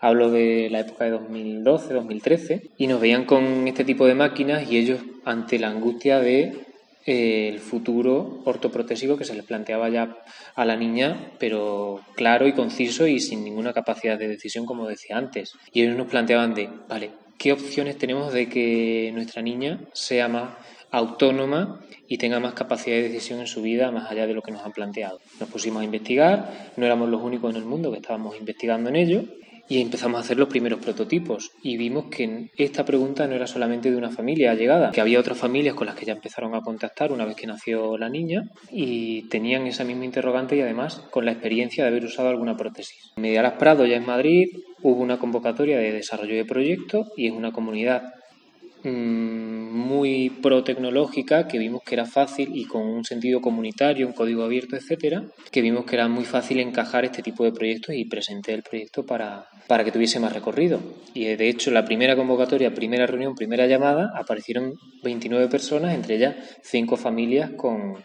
Hablo 0.00 0.30
de 0.30 0.68
la 0.70 0.80
época 0.80 1.04
de 1.04 1.10
2012, 1.12 1.94
2013, 1.94 2.70
y 2.76 2.86
nos 2.86 3.00
veían 3.00 3.24
con 3.24 3.66
este 3.66 3.84
tipo 3.84 4.06
de 4.06 4.14
máquinas 4.14 4.70
y 4.70 4.76
ellos 4.76 5.00
ante 5.24 5.58
la 5.58 5.68
angustia 5.68 6.20
de 6.20 6.65
el 7.06 7.60
futuro 7.60 8.42
ortoprotésico 8.44 9.16
que 9.16 9.24
se 9.24 9.34
les 9.34 9.44
planteaba 9.44 9.88
ya 9.88 10.16
a 10.54 10.64
la 10.64 10.76
niña, 10.76 11.32
pero 11.38 12.00
claro 12.16 12.46
y 12.46 12.52
conciso 12.52 13.06
y 13.06 13.20
sin 13.20 13.44
ninguna 13.44 13.72
capacidad 13.72 14.18
de 14.18 14.28
decisión, 14.28 14.66
como 14.66 14.88
decía 14.88 15.16
antes. 15.16 15.54
Y 15.72 15.82
ellos 15.82 15.96
nos 15.96 16.08
planteaban 16.08 16.52
de, 16.54 16.68
vale, 16.88 17.12
¿qué 17.38 17.52
opciones 17.52 17.96
tenemos 17.96 18.32
de 18.32 18.48
que 18.48 19.12
nuestra 19.14 19.40
niña 19.40 19.80
sea 19.92 20.26
más 20.28 20.50
autónoma 20.90 21.80
y 22.08 22.18
tenga 22.18 22.40
más 22.40 22.54
capacidad 22.54 22.96
de 22.96 23.08
decisión 23.08 23.40
en 23.40 23.46
su 23.46 23.62
vida 23.62 23.90
más 23.90 24.10
allá 24.10 24.26
de 24.26 24.34
lo 24.34 24.42
que 24.42 24.52
nos 24.52 24.64
han 24.64 24.72
planteado. 24.72 25.20
Nos 25.40 25.48
pusimos 25.48 25.82
a 25.82 25.84
investigar, 25.84 26.72
no 26.76 26.86
éramos 26.86 27.08
los 27.08 27.22
únicos 27.22 27.50
en 27.50 27.56
el 27.56 27.64
mundo 27.64 27.90
que 27.90 27.98
estábamos 27.98 28.36
investigando 28.38 28.88
en 28.90 28.96
ello 28.96 29.24
y 29.68 29.80
empezamos 29.80 30.18
a 30.18 30.24
hacer 30.24 30.38
los 30.38 30.48
primeros 30.48 30.80
prototipos 30.80 31.52
y 31.62 31.76
vimos 31.76 32.06
que 32.06 32.50
esta 32.56 32.84
pregunta 32.84 33.26
no 33.26 33.34
era 33.34 33.46
solamente 33.46 33.90
de 33.90 33.96
una 33.96 34.10
familia 34.10 34.50
allegada, 34.50 34.90
que 34.90 35.00
había 35.00 35.20
otras 35.20 35.38
familias 35.38 35.74
con 35.74 35.86
las 35.86 35.96
que 35.96 36.06
ya 36.06 36.12
empezaron 36.12 36.54
a 36.54 36.60
contactar 36.60 37.12
una 37.12 37.24
vez 37.24 37.36
que 37.36 37.46
nació 37.46 37.98
la 37.98 38.08
niña 38.08 38.44
y 38.70 39.28
tenían 39.28 39.66
esa 39.66 39.84
misma 39.84 40.04
interrogante 40.04 40.56
y 40.56 40.60
además 40.60 41.02
con 41.10 41.24
la 41.24 41.32
experiencia 41.32 41.84
de 41.84 41.90
haber 41.90 42.04
usado 42.04 42.28
alguna 42.28 42.56
prótesis. 42.56 43.12
Medialas 43.16 43.54
Prado 43.54 43.86
ya 43.86 43.96
en 43.96 44.06
Madrid 44.06 44.48
hubo 44.82 45.02
una 45.02 45.18
convocatoria 45.18 45.78
de 45.78 45.92
desarrollo 45.92 46.36
de 46.36 46.44
proyectos 46.44 47.08
y 47.16 47.26
es 47.26 47.32
una 47.32 47.52
comunidad 47.52 48.02
muy 48.84 50.30
pro 50.30 50.62
tecnológica 50.62 51.48
que 51.48 51.58
vimos 51.58 51.82
que 51.84 51.94
era 51.94 52.06
fácil 52.06 52.50
y 52.54 52.66
con 52.66 52.82
un 52.82 53.04
sentido 53.04 53.40
comunitario, 53.40 54.06
un 54.06 54.12
código 54.12 54.44
abierto, 54.44 54.76
etcétera, 54.76 55.24
que 55.50 55.60
vimos 55.62 55.84
que 55.84 55.96
era 55.96 56.08
muy 56.08 56.24
fácil 56.24 56.60
encajar 56.60 57.04
este 57.04 57.22
tipo 57.22 57.44
de 57.44 57.52
proyectos 57.52 57.94
y 57.94 58.04
presenté 58.04 58.54
el 58.54 58.62
proyecto 58.62 59.04
para, 59.04 59.46
para 59.66 59.84
que 59.84 59.92
tuviese 59.92 60.20
más 60.20 60.32
recorrido. 60.32 60.80
Y 61.14 61.24
de 61.24 61.48
hecho, 61.48 61.70
la 61.70 61.84
primera 61.84 62.16
convocatoria, 62.16 62.74
primera 62.74 63.06
reunión, 63.06 63.34
primera 63.34 63.66
llamada, 63.66 64.12
aparecieron 64.16 64.74
29 65.02 65.48
personas, 65.48 65.94
entre 65.94 66.16
ellas 66.16 66.36
5 66.62 66.96
familias 66.96 67.50
con, 67.56 68.04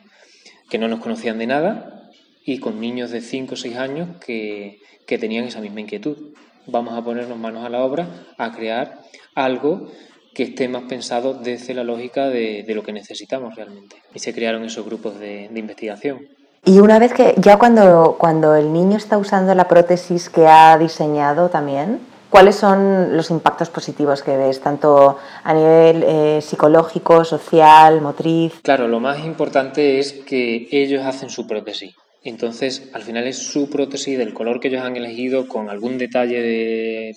que 0.69 0.77
no 0.77 0.87
nos 0.87 0.99
conocían 0.99 1.37
de 1.37 1.47
nada 1.47 2.09
y 2.45 2.59
con 2.59 2.79
niños 2.79 3.11
de 3.11 3.21
5 3.21 3.53
o 3.53 3.57
6 3.57 3.77
años 3.77 4.09
que, 4.25 4.79
que 5.05 5.17
tenían 5.17 5.45
esa 5.45 5.61
misma 5.61 5.81
inquietud. 5.81 6.33
Vamos 6.67 6.97
a 6.97 7.03
ponernos 7.03 7.37
manos 7.37 7.65
a 7.65 7.69
la 7.69 7.83
obra 7.83 8.07
a 8.37 8.51
crear 8.51 9.01
algo 9.35 9.91
que 10.33 10.43
esté 10.43 10.67
más 10.67 10.83
pensado 10.83 11.33
desde 11.33 11.73
la 11.73 11.83
lógica 11.83 12.29
de, 12.29 12.65
lo 12.69 12.83
que 12.83 12.93
necesitamos 12.93 13.55
realmente. 13.55 13.97
Y 14.13 14.19
se 14.19 14.33
crearon 14.33 14.63
esos 14.63 14.85
grupos 14.85 15.19
de, 15.19 15.49
investigación. 15.53 16.27
Y 16.63 16.79
una 16.79 16.99
vez 16.99 17.13
que, 17.13 17.33
ya 17.37 17.57
cuando, 17.57 18.15
cuando 18.19 18.55
el 18.55 18.71
niño 18.71 18.97
está 18.97 19.17
usando 19.17 19.53
la 19.55 19.67
prótesis 19.67 20.29
que 20.29 20.47
ha 20.47 20.77
diseñado 20.77 21.49
también, 21.49 21.99
¿cuáles 22.29 22.55
son 22.55 23.17
los 23.17 23.31
impactos 23.31 23.69
positivos 23.69 24.21
que 24.21 24.37
ves, 24.37 24.61
tanto 24.61 25.17
a 25.43 25.53
nivel 25.53 26.03
eh, 26.03 26.39
psicológico, 26.41 27.25
social, 27.25 27.99
motriz? 28.01 28.53
Claro, 28.61 28.87
lo 28.87 28.99
más 28.99 29.25
importante 29.25 29.99
es 29.99 30.13
que 30.13 30.67
ellos 30.71 31.03
hacen 31.03 31.29
su 31.29 31.47
prótesis. 31.47 31.95
Entonces, 32.23 32.89
al 32.93 33.01
final 33.01 33.25
es 33.27 33.37
su 33.37 33.69
prótesis 33.69 34.17
del 34.17 34.33
color 34.33 34.59
que 34.59 34.67
ellos 34.67 34.83
han 34.83 34.95
elegido, 34.95 35.47
con 35.47 35.69
algún 35.69 35.97
detalle 35.97 36.41
de 36.41 37.15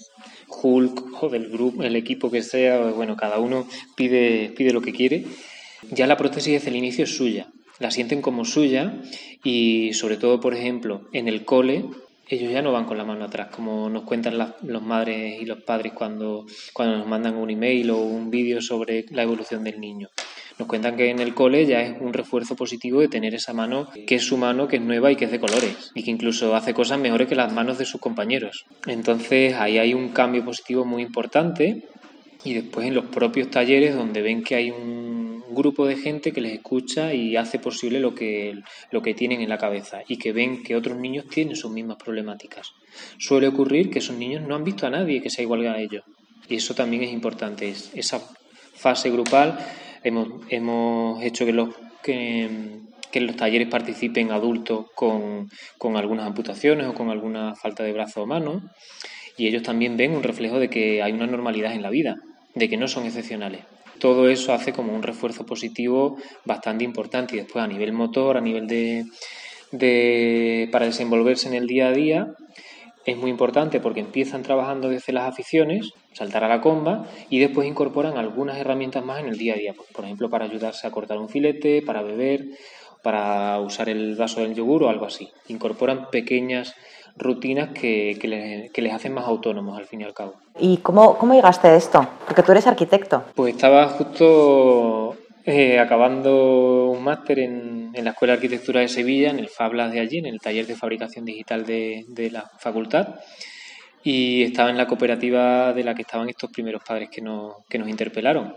Hulk 0.48 1.22
o 1.22 1.28
del 1.28 1.50
grupo, 1.50 1.82
el 1.82 1.96
equipo 1.96 2.30
que 2.30 2.42
sea, 2.42 2.78
bueno, 2.90 3.16
cada 3.16 3.38
uno 3.38 3.66
pide, 3.96 4.52
pide 4.56 4.72
lo 4.72 4.80
que 4.80 4.92
quiere. 4.92 5.26
Ya 5.90 6.06
la 6.06 6.16
prótesis 6.16 6.54
desde 6.54 6.70
el 6.70 6.76
inicio 6.76 7.04
es 7.04 7.14
suya, 7.14 7.48
la 7.78 7.90
sienten 7.90 8.22
como 8.22 8.46
suya 8.46 9.02
y 9.42 9.92
sobre 9.92 10.16
todo, 10.16 10.40
por 10.40 10.54
ejemplo, 10.54 11.02
en 11.12 11.28
el 11.28 11.44
cole 11.44 11.84
ellos 12.28 12.50
ya 12.50 12.62
no 12.62 12.72
van 12.72 12.86
con 12.86 12.96
la 12.96 13.04
mano 13.04 13.24
atrás, 13.26 13.48
como 13.48 13.90
nos 13.90 14.04
cuentan 14.04 14.38
las, 14.38 14.54
los 14.62 14.82
madres 14.82 15.40
y 15.40 15.44
los 15.44 15.62
padres 15.62 15.92
cuando, 15.92 16.46
cuando 16.72 16.96
nos 16.96 17.06
mandan 17.06 17.36
un 17.36 17.50
email 17.50 17.90
o 17.90 17.98
un 17.98 18.30
vídeo 18.30 18.62
sobre 18.62 19.04
la 19.10 19.22
evolución 19.22 19.62
del 19.62 19.78
niño. 19.78 20.08
Nos 20.58 20.68
cuentan 20.68 20.96
que 20.96 21.10
en 21.10 21.18
el 21.18 21.34
cole 21.34 21.66
ya 21.66 21.82
es 21.82 22.00
un 22.00 22.12
refuerzo 22.12 22.54
positivo 22.54 23.00
de 23.00 23.08
tener 23.08 23.34
esa 23.34 23.52
mano 23.52 23.88
que 24.06 24.16
es 24.16 24.24
su 24.24 24.36
mano, 24.36 24.68
que 24.68 24.76
es 24.76 24.82
nueva 24.82 25.10
y 25.10 25.16
que 25.16 25.24
es 25.24 25.32
de 25.32 25.40
colores 25.40 25.90
y 25.94 26.04
que 26.04 26.10
incluso 26.10 26.54
hace 26.54 26.74
cosas 26.74 27.00
mejores 27.00 27.28
que 27.28 27.34
las 27.34 27.52
manos 27.52 27.78
de 27.78 27.84
sus 27.84 28.00
compañeros. 28.00 28.66
Entonces 28.86 29.54
ahí 29.54 29.78
hay 29.78 29.94
un 29.94 30.10
cambio 30.10 30.44
positivo 30.44 30.84
muy 30.84 31.02
importante 31.02 31.82
y 32.44 32.54
después 32.54 32.86
en 32.86 32.94
los 32.94 33.06
propios 33.06 33.50
talleres 33.50 33.96
donde 33.96 34.22
ven 34.22 34.44
que 34.44 34.54
hay 34.54 34.70
un 34.70 35.42
grupo 35.50 35.86
de 35.86 35.96
gente 35.96 36.32
que 36.32 36.40
les 36.40 36.52
escucha 36.52 37.14
y 37.14 37.36
hace 37.36 37.58
posible 37.58 38.00
lo 38.00 38.14
que, 38.14 38.60
lo 38.90 39.02
que 39.02 39.14
tienen 39.14 39.40
en 39.40 39.48
la 39.48 39.58
cabeza 39.58 40.02
y 40.06 40.18
que 40.18 40.32
ven 40.32 40.62
que 40.62 40.76
otros 40.76 40.98
niños 40.98 41.26
tienen 41.28 41.56
sus 41.56 41.70
mismas 41.70 41.96
problemáticas. 41.96 42.72
Suele 43.18 43.48
ocurrir 43.48 43.90
que 43.90 43.98
esos 43.98 44.16
niños 44.16 44.42
no 44.42 44.54
han 44.54 44.64
visto 44.64 44.86
a 44.86 44.90
nadie 44.90 45.20
que 45.20 45.30
sea 45.30 45.42
igual 45.42 45.66
a 45.66 45.80
ellos 45.80 46.04
y 46.48 46.56
eso 46.56 46.74
también 46.74 47.02
es 47.02 47.12
importante, 47.12 47.74
esa 47.94 48.20
fase 48.74 49.10
grupal 49.10 49.58
Hemos, 50.04 50.28
hemos 50.50 51.22
hecho 51.22 51.44
que 51.44 51.52
los, 51.52 51.70
que, 52.02 52.44
en 52.44 53.26
los 53.26 53.36
talleres 53.36 53.68
participen 53.68 54.30
adultos 54.30 54.86
con, 54.94 55.50
con, 55.78 55.96
algunas 55.96 56.26
amputaciones 56.26 56.86
o 56.86 56.94
con 56.94 57.10
alguna 57.10 57.54
falta 57.54 57.82
de 57.82 57.92
brazo 57.92 58.22
o 58.22 58.26
mano 58.26 58.62
y 59.36 59.48
ellos 59.48 59.62
también 59.62 59.96
ven 59.96 60.12
un 60.12 60.22
reflejo 60.22 60.58
de 60.58 60.70
que 60.70 61.02
hay 61.02 61.12
una 61.12 61.26
normalidad 61.26 61.72
en 61.72 61.82
la 61.82 61.90
vida, 61.90 62.16
de 62.54 62.68
que 62.68 62.76
no 62.76 62.86
son 62.86 63.06
excepcionales. 63.06 63.62
Todo 63.98 64.28
eso 64.28 64.52
hace 64.52 64.72
como 64.72 64.94
un 64.94 65.02
refuerzo 65.02 65.46
positivo 65.46 66.18
bastante 66.44 66.84
importante 66.84 67.34
y 67.34 67.38
después 67.38 67.64
a 67.64 67.68
nivel 67.68 67.92
motor, 67.92 68.36
a 68.36 68.40
nivel 68.40 68.66
de, 68.66 69.06
de 69.72 70.68
para 70.70 70.86
desenvolverse 70.86 71.48
en 71.48 71.54
el 71.54 71.66
día 71.66 71.88
a 71.88 71.92
día, 71.92 72.34
es 73.04 73.16
muy 73.16 73.30
importante 73.30 73.80
porque 73.80 74.00
empiezan 74.00 74.42
trabajando 74.42 74.88
desde 74.88 75.12
las 75.12 75.28
aficiones, 75.28 75.92
saltar 76.12 76.44
a 76.44 76.48
la 76.48 76.60
comba, 76.60 77.06
y 77.30 77.38
después 77.38 77.68
incorporan 77.68 78.16
algunas 78.16 78.58
herramientas 78.58 79.04
más 79.04 79.20
en 79.20 79.26
el 79.26 79.38
día 79.38 79.54
a 79.54 79.56
día, 79.56 79.74
por 79.92 80.04
ejemplo, 80.04 80.30
para 80.30 80.46
ayudarse 80.46 80.86
a 80.86 80.90
cortar 80.90 81.18
un 81.18 81.28
filete, 81.28 81.82
para 81.82 82.02
beber, 82.02 82.46
para 83.02 83.60
usar 83.60 83.88
el 83.88 84.16
vaso 84.16 84.40
del 84.40 84.54
yogur 84.54 84.84
o 84.84 84.88
algo 84.88 85.04
así. 85.04 85.28
Incorporan 85.48 86.08
pequeñas 86.10 86.74
rutinas 87.16 87.70
que, 87.70 88.18
que, 88.20 88.82
les, 88.82 88.92
hacen 88.92 89.12
más 89.12 89.26
autónomos 89.26 89.78
al 89.78 89.86
fin 89.86 90.00
y 90.00 90.04
al 90.04 90.14
cabo. 90.14 90.34
¿Y 90.58 90.78
cómo, 90.78 91.16
cómo 91.18 91.34
llegaste 91.34 91.68
a 91.68 91.76
esto? 91.76 92.06
Porque 92.26 92.42
tú 92.42 92.52
eres 92.52 92.66
arquitecto. 92.66 93.24
Pues 93.34 93.54
estaba 93.54 93.86
justo 93.88 95.16
eh, 95.44 95.78
acabando 95.78 96.90
un 96.90 97.04
máster 97.04 97.38
en, 97.40 97.83
en, 97.94 98.04
la 98.04 98.10
Escuela 98.10 98.32
de 98.32 98.38
Arquitectura 98.38 98.80
de 98.80 98.88
Sevilla, 98.88 99.30
en 99.30 99.38
el 99.38 99.48
FabLab 99.48 99.90
de 99.90 100.00
allí, 100.00 100.18
en 100.18 100.26
el 100.26 100.40
taller 100.40 100.66
de 100.66 100.76
fabricación 100.76 101.24
digital 101.24 101.64
de, 101.64 102.04
de, 102.08 102.30
la 102.30 102.50
facultad, 102.58 103.20
y 104.02 104.42
estaba 104.42 104.70
en 104.70 104.76
la 104.76 104.86
cooperativa 104.86 105.72
de 105.72 105.84
la 105.84 105.94
que 105.94 106.02
estaban 106.02 106.28
estos 106.28 106.50
primeros 106.50 106.82
padres 106.84 107.08
que 107.10 107.20
nos, 107.20 107.54
que 107.68 107.78
nos 107.78 107.88
interpelaron. 107.88 108.54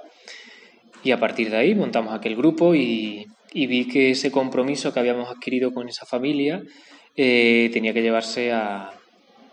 Y 1.04 1.12
a 1.12 1.20
partir 1.20 1.50
de 1.50 1.58
ahí 1.58 1.76
montamos 1.76 2.14
aquel 2.14 2.36
grupo 2.36 2.76
y, 2.76 3.26
y 3.54 3.68
vi 3.68 3.88
que 3.88 4.12
ese 4.12 4.32
compromiso 4.32 4.94
que 4.94 5.00
habíamos 5.00 5.30
adquirido 5.30 5.74
con 5.74 5.88
esa 5.88 6.06
familia 6.06 6.62
eh, 7.16 7.70
tenía 7.72 7.94
que 7.94 8.02
llevarse 8.02 8.52
a, 8.52 8.92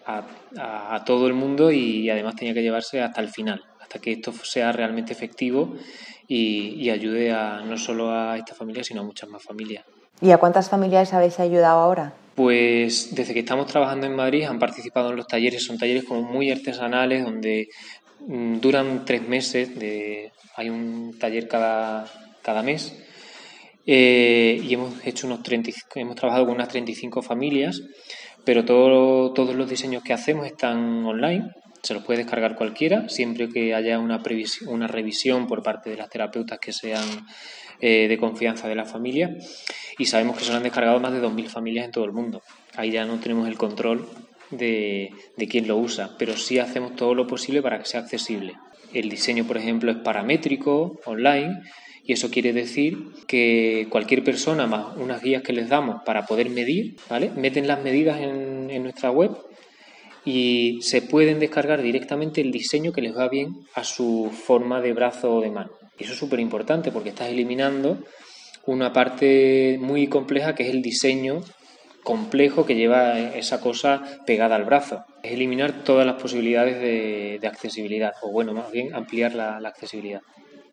a, 0.06 0.94
a, 0.94 1.04
todo 1.04 1.26
el 1.26 1.34
mundo 1.34 1.70
y 1.70 2.10
además 2.10 2.36
tenía 2.36 2.54
que 2.54 2.62
llevarse 2.62 3.00
hasta 3.00 3.20
el 3.20 3.28
final, 3.28 3.62
hasta 3.80 3.98
que 3.98 4.12
esto 4.12 4.32
sea 4.32 4.72
realmente 4.72 5.12
efectivo 5.12 5.76
y, 6.28 6.88
ayude 6.90 7.32
a, 7.32 7.60
no 7.60 7.76
solo 7.76 8.10
a 8.10 8.36
esta 8.36 8.54
familia, 8.54 8.84
sino 8.84 9.02
a 9.02 9.04
muchas 9.04 9.28
más 9.28 9.42
familias. 9.42 9.84
¿Y 10.20 10.30
a 10.30 10.38
cuántas 10.38 10.70
familias 10.70 11.12
habéis 11.12 11.38
ayudado 11.40 11.80
ahora? 11.80 12.14
Pues 12.34 13.14
desde 13.14 13.34
que 13.34 13.40
estamos 13.40 13.66
trabajando 13.66 14.06
en 14.06 14.16
Madrid 14.16 14.44
han 14.44 14.58
participado 14.58 15.10
en 15.10 15.16
los 15.16 15.26
talleres, 15.26 15.64
son 15.64 15.78
talleres 15.78 16.04
como 16.04 16.22
muy 16.22 16.50
artesanales 16.50 17.24
donde 17.24 17.68
mm, 18.26 18.58
duran 18.58 19.04
tres 19.04 19.26
meses, 19.28 19.78
de, 19.78 20.32
hay 20.56 20.70
un 20.70 21.16
taller 21.18 21.46
cada, 21.46 22.06
cada 22.42 22.62
mes 22.62 22.94
eh, 23.86 24.60
y 24.62 24.74
hemos 24.74 24.94
hecho 25.06 25.26
unos 25.26 25.42
30, 25.42 25.70
hemos 25.96 26.16
trabajado 26.16 26.46
con 26.46 26.54
unas 26.54 26.68
35 26.68 27.22
familias, 27.22 27.82
pero 28.44 28.64
todo, 28.64 29.32
todos 29.32 29.54
los 29.54 29.68
diseños 29.68 30.02
que 30.02 30.12
hacemos 30.12 30.46
están 30.46 31.04
online, 31.04 31.50
se 31.84 31.94
los 31.94 32.02
puede 32.02 32.20
descargar 32.20 32.56
cualquiera, 32.56 33.08
siempre 33.08 33.50
que 33.50 33.74
haya 33.74 33.98
una, 33.98 34.22
una 34.66 34.86
revisión 34.86 35.46
por 35.46 35.62
parte 35.62 35.90
de 35.90 35.96
las 35.96 36.08
terapeutas 36.08 36.58
que 36.58 36.72
sean 36.72 37.04
eh, 37.80 38.08
de 38.08 38.18
confianza 38.18 38.68
de 38.68 38.74
la 38.74 38.86
familia 38.86 39.36
y 39.98 40.06
sabemos 40.06 40.38
que 40.38 40.44
se 40.44 40.52
han 40.52 40.62
descargado 40.62 40.98
más 40.98 41.12
de 41.12 41.20
2.000 41.20 41.48
familias 41.48 41.84
en 41.84 41.92
todo 41.92 42.04
el 42.04 42.12
mundo. 42.12 42.42
Ahí 42.74 42.90
ya 42.90 43.04
no 43.04 43.20
tenemos 43.20 43.46
el 43.48 43.58
control 43.58 44.08
de, 44.50 45.10
de 45.36 45.48
quién 45.48 45.68
lo 45.68 45.76
usa, 45.76 46.16
pero 46.18 46.36
sí 46.36 46.58
hacemos 46.58 46.96
todo 46.96 47.14
lo 47.14 47.26
posible 47.26 47.60
para 47.60 47.78
que 47.78 47.84
sea 47.84 48.00
accesible. 48.00 48.54
El 48.94 49.10
diseño, 49.10 49.44
por 49.44 49.58
ejemplo, 49.58 49.90
es 49.90 49.98
paramétrico, 49.98 51.00
online, 51.04 51.60
y 52.02 52.14
eso 52.14 52.30
quiere 52.30 52.52
decir 52.52 52.98
que 53.26 53.88
cualquier 53.90 54.24
persona 54.24 54.66
más 54.66 54.96
unas 54.96 55.22
guías 55.22 55.42
que 55.42 55.52
les 55.52 55.68
damos 55.68 56.02
para 56.04 56.24
poder 56.24 56.48
medir, 56.48 56.96
¿vale? 57.10 57.30
Meten 57.36 57.66
las 57.66 57.82
medidas 57.82 58.20
en 58.20 58.82
nuestra 58.82 59.10
web 59.10 59.36
y 60.24 60.80
se 60.82 61.02
pueden 61.02 61.38
descargar 61.38 61.82
directamente 61.82 62.40
el 62.40 62.50
diseño 62.50 62.92
que 62.92 63.02
les 63.02 63.16
va 63.16 63.28
bien 63.28 63.66
a 63.74 63.84
su 63.84 64.30
forma 64.32 64.80
de 64.80 64.92
brazo 64.92 65.36
o 65.36 65.40
de 65.40 65.50
mano. 65.50 65.70
Y 65.98 66.04
eso 66.04 66.14
es 66.14 66.18
súper 66.18 66.40
importante 66.40 66.90
porque 66.90 67.10
estás 67.10 67.28
eliminando 67.28 67.98
una 68.66 68.92
parte 68.92 69.78
muy 69.80 70.06
compleja 70.06 70.54
que 70.54 70.64
es 70.64 70.70
el 70.70 70.82
diseño 70.82 71.42
complejo 72.02 72.66
que 72.66 72.74
lleva 72.74 73.18
esa 73.18 73.60
cosa 73.60 74.02
pegada 74.26 74.56
al 74.56 74.64
brazo. 74.64 75.04
Es 75.22 75.32
eliminar 75.32 75.84
todas 75.84 76.06
las 76.06 76.20
posibilidades 76.20 76.78
de, 76.80 77.46
accesibilidad, 77.46 78.14
o 78.22 78.30
bueno, 78.30 78.52
más 78.52 78.70
bien 78.70 78.94
ampliar 78.94 79.34
la, 79.34 79.60
la, 79.60 79.68
accesibilidad. 79.70 80.20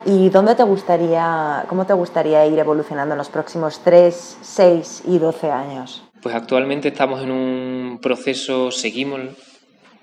¿Y 0.06 0.30
dónde 0.30 0.56
te 0.56 0.64
gustaría, 0.64 1.66
cómo 1.68 1.86
te 1.86 1.94
gustaría 1.94 2.46
ir 2.46 2.58
evolucionando 2.60 3.14
en 3.14 3.18
los 3.18 3.30
próximos 3.30 3.82
3, 3.84 4.38
6 4.42 5.04
y 5.08 5.18
12 5.20 5.52
años? 5.52 6.11
Pues 6.22 6.36
actualmente 6.36 6.90
estamos 6.90 7.24
en 7.24 7.32
un 7.32 8.00
proceso, 8.02 8.72
seguimos 8.72 9.22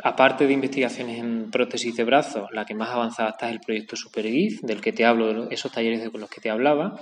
Aparte 0.03 0.47
de 0.47 0.53
investigaciones 0.53 1.19
en 1.19 1.51
prótesis 1.51 1.97
de 1.97 2.05
brazo, 2.05 2.49
la 2.53 2.65
que 2.65 2.75
más 2.75 2.91
avanzada 2.91 3.31
está 3.31 3.49
es 3.49 3.55
el 3.55 3.61
proyecto 3.61 3.97
SuperGIF, 3.97 4.61
del 4.63 4.81
que 4.81 4.93
te 4.93 5.05
hablo, 5.05 5.51
esos 5.51 5.73
talleres 5.73 6.01
de 6.01 6.17
los 6.17 6.31
que 6.31 6.41
te 6.41 6.51
hablaba, 6.51 7.01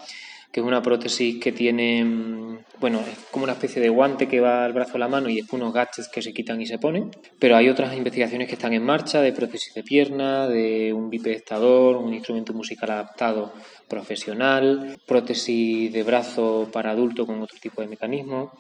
que 0.51 0.61
es 0.61 0.67
una 0.67 0.81
prótesis 0.81 1.39
que 1.39 1.53
tiene, 1.53 2.03
mm, 2.03 2.59
bueno, 2.81 3.01
es 3.01 3.19
como 3.31 3.45
una 3.45 3.53
especie 3.53 3.83
de 3.83 3.91
guante 3.91 4.27
que 4.27 4.41
va 4.41 4.65
al 4.65 4.73
brazo 4.73 4.97
a 4.97 4.99
la 4.99 5.09
mano 5.09 5.29
y 5.29 5.37
después 5.37 5.61
unos 5.61 5.75
gadgets 5.75 6.09
que 6.09 6.23
se 6.23 6.33
quitan 6.33 6.59
y 6.63 6.67
se 6.67 6.79
ponen. 6.79 7.11
Pero 7.39 7.57
hay 7.57 7.69
otras 7.69 7.95
investigaciones 7.95 8.49
que 8.49 8.55
están 8.55 8.73
en 8.73 8.83
marcha 8.83 9.21
de 9.21 9.35
prótesis 9.35 9.75
de 9.75 9.83
pierna, 9.83 10.49
de 10.49 10.95
un 10.95 11.11
bipedestador, 11.11 11.97
un 11.97 12.15
instrumento 12.15 12.55
musical 12.55 12.91
adaptado 12.93 13.53
profesional, 13.89 14.97
prótesis 15.07 15.93
de 15.93 16.03
brazo 16.03 16.71
para 16.73 16.93
adulto 16.93 17.27
con 17.27 17.43
otro 17.43 17.59
tipo 17.61 17.83
de 17.83 17.89
mecanismo. 17.89 18.53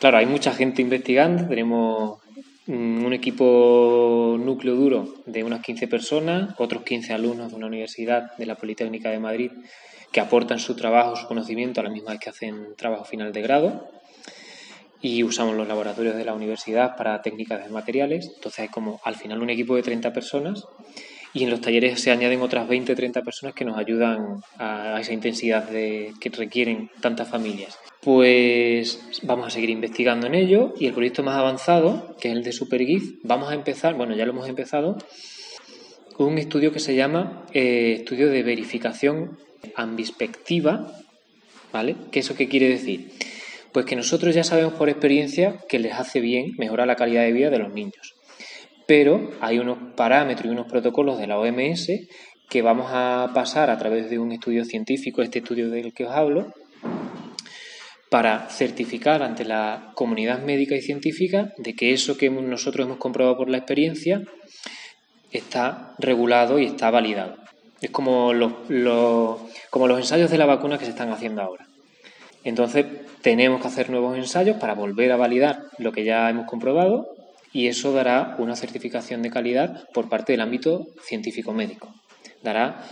Claro, 0.00 0.18
hay 0.18 0.26
mucha 0.26 0.52
gente 0.52 0.82
investigando, 0.82 1.46
tenemos 1.46 2.18
Mm, 2.70 3.04
un 3.04 3.12
equipo 3.12 4.36
núcleo 4.38 4.76
duro 4.76 5.14
de 5.26 5.42
unas 5.42 5.60
15 5.60 5.88
personas, 5.88 6.54
otros 6.58 6.84
15 6.84 7.12
alumnos 7.12 7.50
de 7.50 7.56
una 7.56 7.66
universidad 7.66 8.36
de 8.36 8.46
la 8.46 8.54
Politécnica 8.54 9.10
de 9.10 9.18
Madrid 9.18 9.50
que 10.12 10.20
aportan 10.20 10.60
su 10.60 10.76
trabajo, 10.76 11.16
su 11.16 11.26
conocimiento 11.26 11.80
a 11.80 11.84
la 11.84 11.90
misma 11.90 12.12
vez 12.12 12.20
que 12.20 12.30
hacen 12.30 12.76
trabajo 12.76 13.04
final 13.04 13.32
de 13.32 13.42
grado 13.42 13.90
y 15.00 15.24
usamos 15.24 15.56
los 15.56 15.66
laboratorios 15.66 16.14
de 16.14 16.24
la 16.24 16.32
universidad 16.32 16.96
para 16.96 17.22
técnicas 17.22 17.64
de 17.64 17.70
materiales. 17.70 18.30
Entonces 18.36 18.60
hay 18.60 18.68
como 18.68 19.00
al 19.02 19.16
final 19.16 19.42
un 19.42 19.50
equipo 19.50 19.74
de 19.74 19.82
30 19.82 20.12
personas 20.12 20.64
y 21.32 21.44
en 21.44 21.50
los 21.50 21.60
talleres 21.60 22.00
se 22.00 22.10
añaden 22.10 22.42
otras 22.42 22.68
20 22.68 22.94
30 22.94 23.22
personas 23.22 23.54
que 23.54 23.64
nos 23.64 23.78
ayudan 23.78 24.40
a 24.58 24.98
esa 25.00 25.12
intensidad 25.12 25.68
de, 25.68 26.12
que 26.20 26.30
requieren 26.30 26.90
tantas 27.00 27.28
familias. 27.28 27.78
Pues 28.00 29.20
vamos 29.22 29.46
a 29.46 29.50
seguir 29.50 29.70
investigando 29.70 30.26
en 30.26 30.34
ello 30.34 30.74
y 30.78 30.86
el 30.86 30.94
proyecto 30.94 31.22
más 31.22 31.36
avanzado, 31.36 32.16
que 32.20 32.28
es 32.28 32.34
el 32.34 32.42
de 32.42 32.52
SuperGIF, 32.52 33.18
vamos 33.22 33.50
a 33.50 33.54
empezar, 33.54 33.94
bueno, 33.94 34.16
ya 34.16 34.24
lo 34.24 34.32
hemos 34.32 34.48
empezado, 34.48 34.96
con 36.14 36.28
un 36.28 36.38
estudio 36.38 36.72
que 36.72 36.80
se 36.80 36.94
llama 36.94 37.46
eh, 37.52 37.96
estudio 37.98 38.28
de 38.28 38.42
verificación 38.42 39.38
ambispectiva, 39.76 40.92
¿vale? 41.72 41.96
¿Qué 42.10 42.20
eso 42.20 42.34
qué 42.34 42.48
quiere 42.48 42.68
decir? 42.68 43.12
Pues 43.72 43.86
que 43.86 43.94
nosotros 43.94 44.34
ya 44.34 44.42
sabemos 44.42 44.72
por 44.74 44.88
experiencia 44.88 45.58
que 45.68 45.78
les 45.78 45.92
hace 45.92 46.20
bien 46.20 46.54
mejorar 46.58 46.88
la 46.88 46.96
calidad 46.96 47.22
de 47.22 47.32
vida 47.32 47.50
de 47.50 47.58
los 47.58 47.72
niños 47.72 48.14
pero 48.90 49.30
hay 49.40 49.60
unos 49.60 49.78
parámetros 49.94 50.46
y 50.46 50.48
unos 50.48 50.66
protocolos 50.66 51.16
de 51.16 51.28
la 51.28 51.38
OMS 51.38 51.92
que 52.48 52.60
vamos 52.60 52.90
a 52.90 53.30
pasar 53.32 53.70
a 53.70 53.78
través 53.78 54.10
de 54.10 54.18
un 54.18 54.32
estudio 54.32 54.64
científico, 54.64 55.22
este 55.22 55.38
estudio 55.38 55.70
del 55.70 55.94
que 55.94 56.06
os 56.06 56.10
hablo, 56.10 56.52
para 58.10 58.48
certificar 58.48 59.22
ante 59.22 59.44
la 59.44 59.92
comunidad 59.94 60.42
médica 60.42 60.74
y 60.74 60.80
científica 60.80 61.52
de 61.56 61.76
que 61.76 61.92
eso 61.92 62.18
que 62.18 62.30
nosotros 62.30 62.84
hemos 62.84 62.98
comprobado 62.98 63.36
por 63.36 63.48
la 63.48 63.58
experiencia 63.58 64.22
está 65.30 65.94
regulado 66.00 66.58
y 66.58 66.64
está 66.66 66.90
validado. 66.90 67.36
Es 67.80 67.90
como 67.90 68.32
los, 68.34 68.54
como 69.70 69.86
los 69.86 70.00
ensayos 70.00 70.32
de 70.32 70.38
la 70.38 70.46
vacuna 70.46 70.78
que 70.78 70.86
se 70.86 70.90
están 70.90 71.12
haciendo 71.12 71.42
ahora. 71.42 71.68
Entonces 72.42 72.86
tenemos 73.22 73.62
que 73.62 73.68
hacer 73.68 73.88
nuevos 73.88 74.18
ensayos 74.18 74.56
para 74.56 74.74
volver 74.74 75.12
a 75.12 75.16
validar 75.16 75.62
lo 75.78 75.92
que 75.92 76.02
ya 76.02 76.28
hemos 76.28 76.46
comprobado 76.46 77.19
y 77.52 77.66
eso 77.66 77.92
dará 77.92 78.36
una 78.38 78.56
certificación 78.56 79.22
de 79.22 79.30
calidad 79.30 79.88
por 79.92 80.08
parte 80.08 80.32
del 80.32 80.40
ámbito 80.40 80.88
científico 81.02 81.52
médico. 81.52 81.92
Dará 82.42 82.84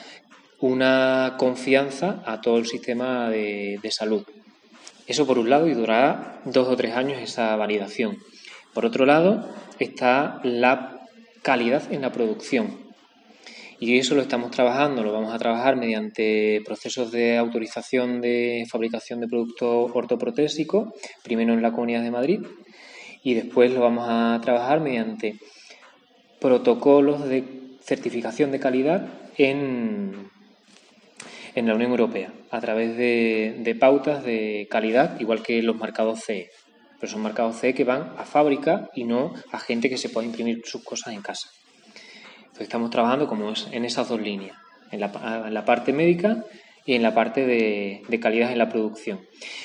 una 0.61 1.37
confianza 1.39 2.23
a 2.27 2.41
todo 2.41 2.59
el 2.59 2.67
sistema 2.67 3.31
de, 3.31 3.81
salud. 3.91 4.25
Eso 5.07 5.27
por 5.27 5.39
un 5.39 5.49
lado 5.49 5.69
y 5.69 5.75
durará 5.75 6.41
dos 6.45 6.69
o 6.69 6.77
tres 6.77 6.95
años 6.95 7.21
esa 7.23 7.55
validación. 7.57 8.19
Por 8.75 8.85
otro 8.85 9.07
lado 9.07 9.49
está 9.79 10.41
la 10.43 11.01
calidad 11.43 11.91
en 11.93 12.03
la 12.03 12.13
producción. 12.13 12.89
Y 13.81 13.97
eso 13.97 14.17
lo 14.17 14.23
estamos 14.23 14.51
trabajando, 14.51 15.05
lo 15.05 15.13
vamos 15.13 15.33
a 15.33 15.39
trabajar 15.39 15.77
mediante 15.77 16.61
procesos 16.65 17.13
de 17.13 17.37
autorización 17.39 18.21
de 18.21 18.67
fabricación 18.69 19.21
de 19.21 19.29
productos 19.29 19.93
ortoprotésicos, 19.95 20.89
primero 21.23 21.55
en 21.55 21.63
la 21.63 21.71
Comunidad 21.71 22.03
de 22.03 22.11
Madrid 22.11 22.41
y 23.23 23.35
después 23.35 23.73
lo 23.73 23.81
vamos 23.81 24.07
a 24.09 24.41
trabajar 24.43 24.81
mediante 24.81 25.37
protocolos 26.41 27.29
de 27.29 27.45
certificación 27.83 28.53
de 28.53 28.61
calidad 28.61 29.07
en, 29.37 30.31
en 31.55 31.67
la 31.67 31.75
Unión 31.75 31.91
Europea 31.91 32.33
a 32.51 32.61
través 32.61 32.97
de, 32.97 33.77
pautas 33.79 34.25
de 34.25 34.67
calidad, 34.71 35.19
igual 35.21 35.43
que 35.43 35.63
los 35.63 35.77
marcados 35.77 36.21
CE. 36.25 36.51
Pero 37.01 37.13
son 37.13 37.23
marcados 37.23 37.57
CE 37.57 37.75
que 37.75 37.85
van 37.85 38.15
a 38.19 38.25
fábrica 38.25 38.91
y 38.95 39.05
no 39.05 39.33
a 39.53 39.59
gente 39.59 39.89
que 39.89 39.99
se 39.99 40.09
pueda 40.09 40.27
imprimir 40.27 40.63
sus 40.65 40.83
cosas 40.83 41.15
en 41.15 41.23
casa. 41.23 41.49
Entonces 42.39 42.63
estamos 42.63 42.91
trabajando 42.91 43.29
como 43.29 43.53
en 43.71 43.85
esas 43.85 44.09
dos 44.09 44.21
líneas, 44.21 44.57
en 44.91 45.01
la, 45.01 45.45
en 45.47 45.55
la 45.55 45.65
parte 45.65 45.93
médica 45.93 46.45
y 46.89 46.95
en 46.95 47.03
la 47.03 47.13
parte 47.13 47.45
de, 47.45 48.01
de 48.09 48.19
calidad 48.19 48.51
en 48.51 48.57
la 48.57 48.71
producción. 48.71 49.21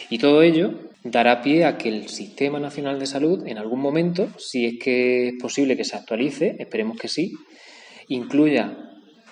Y 0.09 0.17
todo 0.17 0.41
ello 0.41 0.73
dará 1.05 1.41
pie 1.41 1.63
a 1.63 1.77
que 1.77 1.87
el 1.87 2.09
Sistema 2.09 2.59
Nacional 2.59 2.99
de 2.99 3.05
Salud, 3.05 3.47
en 3.47 3.57
algún 3.57 3.79
momento, 3.79 4.27
si 4.37 4.65
es 4.65 4.73
que 4.77 5.29
es 5.29 5.33
posible 5.41 5.77
que 5.77 5.85
se 5.85 5.95
actualice, 5.95 6.57
esperemos 6.59 6.97
que 6.97 7.07
sí, 7.07 7.31
incluya 8.09 8.77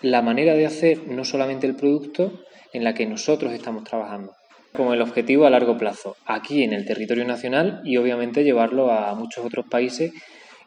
la 0.01 0.21
manera 0.21 0.53
de 0.53 0.65
hacer 0.65 1.05
no 1.05 1.25
solamente 1.25 1.67
el 1.67 1.75
producto 1.75 2.39
en 2.71 2.85
la 2.85 2.93
que 2.93 3.05
nosotros 3.05 3.51
estamos 3.51 3.83
trabajando, 3.83 4.31
con 4.71 4.93
el 4.93 5.01
objetivo 5.01 5.45
a 5.45 5.49
largo 5.49 5.77
plazo, 5.77 6.15
aquí 6.25 6.63
en 6.63 6.71
el 6.71 6.85
territorio 6.85 7.25
nacional 7.25 7.81
y 7.83 7.97
obviamente 7.97 8.45
llevarlo 8.45 8.89
a 8.89 9.13
muchos 9.15 9.43
otros 9.43 9.65
países 9.69 10.13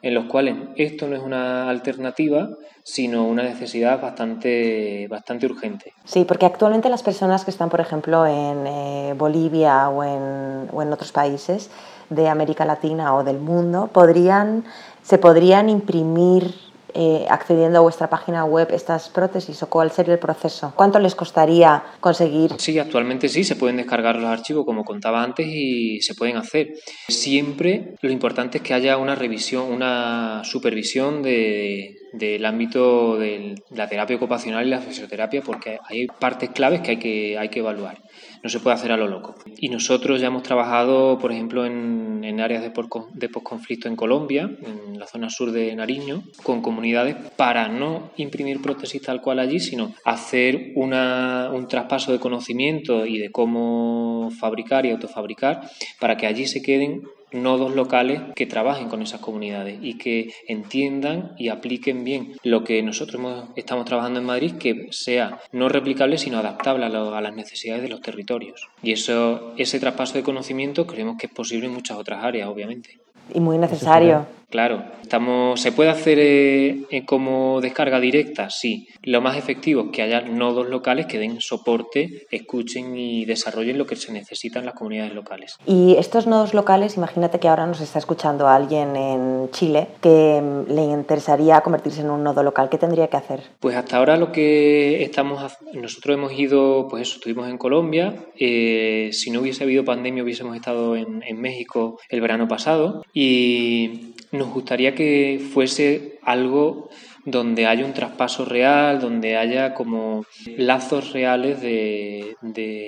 en 0.01 0.13
los 0.13 0.25
cuales 0.25 0.55
esto 0.75 1.07
no 1.07 1.15
es 1.15 1.21
una 1.21 1.69
alternativa, 1.69 2.49
sino 2.83 3.25
una 3.25 3.43
necesidad 3.43 4.01
bastante, 4.01 5.07
bastante 5.09 5.45
urgente. 5.45 5.93
Sí, 6.03 6.25
porque 6.25 6.45
actualmente 6.45 6.89
las 6.89 7.03
personas 7.03 7.43
que 7.45 7.51
están, 7.51 7.69
por 7.69 7.81
ejemplo, 7.81 8.25
en 8.25 8.67
eh, 8.67 9.13
Bolivia 9.17 9.89
o 9.89 10.03
en, 10.03 10.69
o 10.71 10.81
en 10.81 10.93
otros 10.93 11.11
países 11.11 11.71
de 12.09 12.29
América 12.29 12.65
Latina 12.65 13.15
o 13.15 13.23
del 13.23 13.39
mundo, 13.39 13.89
podrían, 13.91 14.65
se 15.01 15.17
podrían 15.17 15.69
imprimir 15.69 16.53
eh, 16.95 17.25
accediendo 17.29 17.79
a 17.79 17.81
vuestra 17.81 18.09
página 18.09 18.45
web 18.45 18.69
estas 18.71 19.09
prótesis 19.09 19.61
o 19.63 19.67
cuál 19.67 19.91
sería 19.91 20.13
el 20.13 20.19
proceso? 20.19 20.73
¿Cuánto 20.75 20.97
les 20.99 21.13
costaría 21.13 21.83
conseguir? 21.99 22.53
Sí, 22.57 22.79
actualmente 22.79 23.27
sí, 23.27 23.43
se 23.43 23.55
pueden 23.55 23.77
descargar 23.77 24.15
los 24.15 24.29
archivos 24.29 24.65
como 24.65 24.83
contaba 24.83 25.21
antes 25.21 25.45
y 25.47 26.01
se 26.01 26.15
pueden 26.15 26.37
hacer. 26.37 26.73
Siempre 27.07 27.95
lo 28.01 28.11
importante 28.11 28.59
es 28.59 28.63
que 28.63 28.73
haya 28.73 28.97
una 28.97 29.15
revisión, 29.15 29.71
una 29.71 30.41
supervisión 30.43 31.21
de, 31.21 31.97
del 32.17 32.45
ámbito 32.45 33.17
de 33.17 33.55
la 33.71 33.87
terapia 33.87 34.15
ocupacional 34.15 34.65
y 34.65 34.69
la 34.69 34.79
fisioterapia 34.79 35.41
porque 35.41 35.79
hay 35.87 36.07
partes 36.07 36.49
claves 36.51 36.81
que 36.81 36.91
hay 36.91 36.97
que, 36.97 37.37
hay 37.37 37.49
que 37.49 37.59
evaluar. 37.59 37.97
No 38.43 38.49
se 38.49 38.59
puede 38.59 38.75
hacer 38.75 38.91
a 38.91 38.97
lo 38.97 39.07
loco. 39.07 39.35
Y 39.57 39.69
nosotros 39.69 40.21
ya 40.21 40.27
hemos 40.27 40.43
trabajado, 40.43 41.17
por 41.17 41.31
ejemplo, 41.31 41.65
en, 41.65 42.23
en 42.23 42.39
áreas 42.39 42.61
de, 42.61 42.71
de 43.13 43.29
posconflicto 43.29 43.87
en 43.87 43.95
Colombia, 43.95 44.49
en 44.61 44.99
la 44.99 45.07
zona 45.07 45.29
sur 45.29 45.51
de 45.51 45.75
Nariño, 45.75 46.23
con 46.43 46.61
comunidades 46.61 47.15
para 47.35 47.67
no 47.67 48.11
imprimir 48.17 48.61
prótesis 48.61 49.01
tal 49.01 49.21
cual 49.21 49.39
allí, 49.39 49.59
sino 49.59 49.93
hacer 50.03 50.71
una, 50.75 51.49
un 51.53 51.67
traspaso 51.67 52.11
de 52.11 52.19
conocimiento 52.19 53.05
y 53.05 53.19
de 53.19 53.31
cómo 53.31 54.29
fabricar 54.39 54.85
y 54.85 54.91
autofabricar 54.91 55.61
para 55.99 56.17
que 56.17 56.27
allí 56.27 56.45
se 56.45 56.61
queden 56.61 57.03
nodos 57.35 57.75
locales 57.75 58.21
que 58.35 58.45
trabajen 58.45 58.89
con 58.89 59.01
esas 59.01 59.21
comunidades 59.21 59.77
y 59.81 59.97
que 59.97 60.33
entiendan 60.47 61.33
y 61.37 61.49
apliquen 61.49 62.03
bien 62.03 62.33
lo 62.43 62.63
que 62.63 62.81
nosotros 62.81 63.21
estamos 63.55 63.85
trabajando 63.85 64.19
en 64.19 64.25
Madrid, 64.25 64.53
que 64.53 64.87
sea 64.91 65.39
no 65.51 65.69
replicable 65.69 66.17
sino 66.17 66.39
adaptable 66.39 66.85
a, 66.85 66.89
las 66.89 67.35
necesidades 67.35 67.83
de 67.83 67.89
los 67.89 68.01
territorios. 68.01 68.67
Y 68.81 68.91
eso, 68.91 69.53
ese 69.57 69.79
traspaso 69.79 70.13
de 70.15 70.23
conocimiento 70.23 70.87
creemos 70.87 71.17
que 71.17 71.27
es 71.27 71.33
posible 71.33 71.67
en 71.67 71.73
muchas 71.73 71.97
otras 71.97 72.23
áreas, 72.23 72.47
obviamente. 72.49 72.99
Y 73.33 73.39
muy 73.39 73.57
necesario. 73.57 74.25
Claro, 74.49 74.83
estamos, 75.01 75.59
¿se 75.59 75.71
puede 75.71 75.89
hacer 75.89 76.19
eh, 76.19 76.85
eh, 76.89 77.05
como 77.05 77.59
descarga 77.61 77.99
directa? 77.99 78.49
Sí. 78.49 78.87
Lo 79.03 79.21
más 79.21 79.37
efectivo 79.37 79.85
es 79.85 79.91
que 79.91 80.01
haya 80.01 80.21
nodos 80.21 80.69
locales 80.69 81.07
que 81.07 81.19
den 81.19 81.41
soporte, 81.41 82.25
escuchen 82.31 82.97
y 82.97 83.25
desarrollen 83.25 83.77
lo 83.77 83.85
que 83.85 83.95
se 83.95 84.11
necesita 84.11 84.59
en 84.59 84.65
las 84.65 84.75
comunidades 84.75 85.13
locales. 85.13 85.57
Y 85.65 85.95
estos 85.97 86.27
nodos 86.27 86.53
locales, 86.53 86.97
imagínate 86.97 87.39
que 87.39 87.47
ahora 87.47 87.65
nos 87.65 87.81
está 87.81 87.99
escuchando 87.99 88.47
alguien 88.47 88.95
en 88.95 89.49
Chile 89.51 89.87
que 90.01 90.41
mm, 90.41 90.71
le 90.71 90.83
interesaría 90.83 91.61
convertirse 91.61 92.01
en 92.01 92.09
un 92.09 92.23
nodo 92.23 92.43
local. 92.43 92.69
¿Qué 92.69 92.77
tendría 92.77 93.07
que 93.07 93.17
hacer? 93.17 93.41
Pues 93.59 93.75
hasta 93.75 93.97
ahora 93.97 94.17
lo 94.17 94.31
que 94.31 95.03
estamos, 95.03 95.57
nosotros 95.73 96.15
hemos 96.15 96.33
ido, 96.33 96.87
pues 96.87 97.07
eso, 97.07 97.15
estuvimos 97.15 97.49
en 97.49 97.57
Colombia. 97.57 98.15
Eh, 98.37 99.09
si 99.11 99.31
no 99.31 99.41
hubiese 99.41 99.63
habido 99.63 99.83
pandemia, 99.83 100.23
hubiésemos 100.23 100.55
estado 100.55 100.95
en, 100.95 101.23
en 101.23 101.41
México 101.41 101.99
el 102.09 102.21
verano 102.21 102.47
pasado 102.47 103.03
y 103.13 104.14
nos 104.35 104.53
gustaría 104.53 104.95
que 104.95 105.41
fuese 105.53 106.19
algo 106.23 106.89
donde 107.25 107.65
haya 107.65 107.85
un 107.85 107.93
traspaso 107.93 108.45
real, 108.45 108.99
donde 108.99 109.35
haya 109.35 109.73
como 109.73 110.25
lazos 110.57 111.11
reales 111.11 111.59
de, 111.59 112.35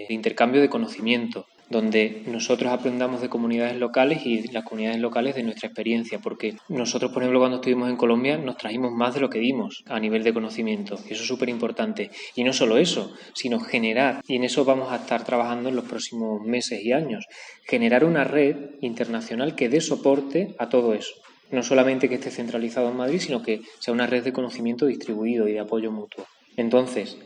intercambio 0.09 0.61
de 0.61 0.69
conocimiento, 0.69 1.47
donde 1.69 2.21
nosotros 2.27 2.71
aprendamos 2.71 3.19
de 3.19 3.29
comunidades 3.29 3.77
locales 3.77 4.25
y 4.25 4.47
las 4.49 4.63
comunidades 4.63 4.99
locales 5.01 5.35
de 5.35 5.43
nuestra 5.43 5.67
experiencia, 5.67 6.19
porque 6.19 6.55
nosotros, 6.69 7.11
por 7.11 7.23
ejemplo, 7.23 7.39
cuando 7.39 7.57
estuvimos 7.57 7.89
en 7.89 7.97
Colombia 7.97 8.37
nos 8.37 8.57
trajimos 8.57 8.91
más 8.91 9.15
de 9.15 9.21
lo 9.21 9.29
que 9.29 9.39
dimos 9.39 9.83
a 9.87 9.99
nivel 9.99 10.23
de 10.23 10.33
conocimiento, 10.33 10.99
y 11.09 11.13
eso 11.13 11.23
es 11.23 11.27
súper 11.27 11.49
importante. 11.49 12.11
Y 12.35 12.43
no 12.43 12.53
solo 12.53 12.77
eso, 12.77 13.11
sino 13.33 13.59
generar, 13.59 14.21
y 14.27 14.35
en 14.35 14.43
eso 14.43 14.65
vamos 14.65 14.91
a 14.91 14.97
estar 14.97 15.25
trabajando 15.25 15.69
en 15.69 15.75
los 15.75 15.85
próximos 15.85 16.41
meses 16.43 16.83
y 16.83 16.93
años, 16.93 17.25
generar 17.65 18.05
una 18.05 18.23
red 18.23 18.55
internacional 18.81 19.55
que 19.55 19.67
dé 19.67 19.81
soporte 19.81 20.55
a 20.59 20.69
todo 20.69 20.93
eso 20.93 21.15
no 21.51 21.63
solamente 21.63 22.09
que 22.09 22.15
esté 22.15 22.31
centralizado 22.31 22.89
en 22.89 22.97
Madrid, 22.97 23.19
sino 23.19 23.41
que 23.41 23.61
sea 23.79 23.93
una 23.93 24.07
red 24.07 24.23
de 24.23 24.33
conocimiento 24.33 24.85
distribuido 24.85 25.47
y 25.47 25.53
de 25.53 25.59
apoyo 25.59 25.91
mutuo. 25.91 26.25
Entonces, 26.55 27.17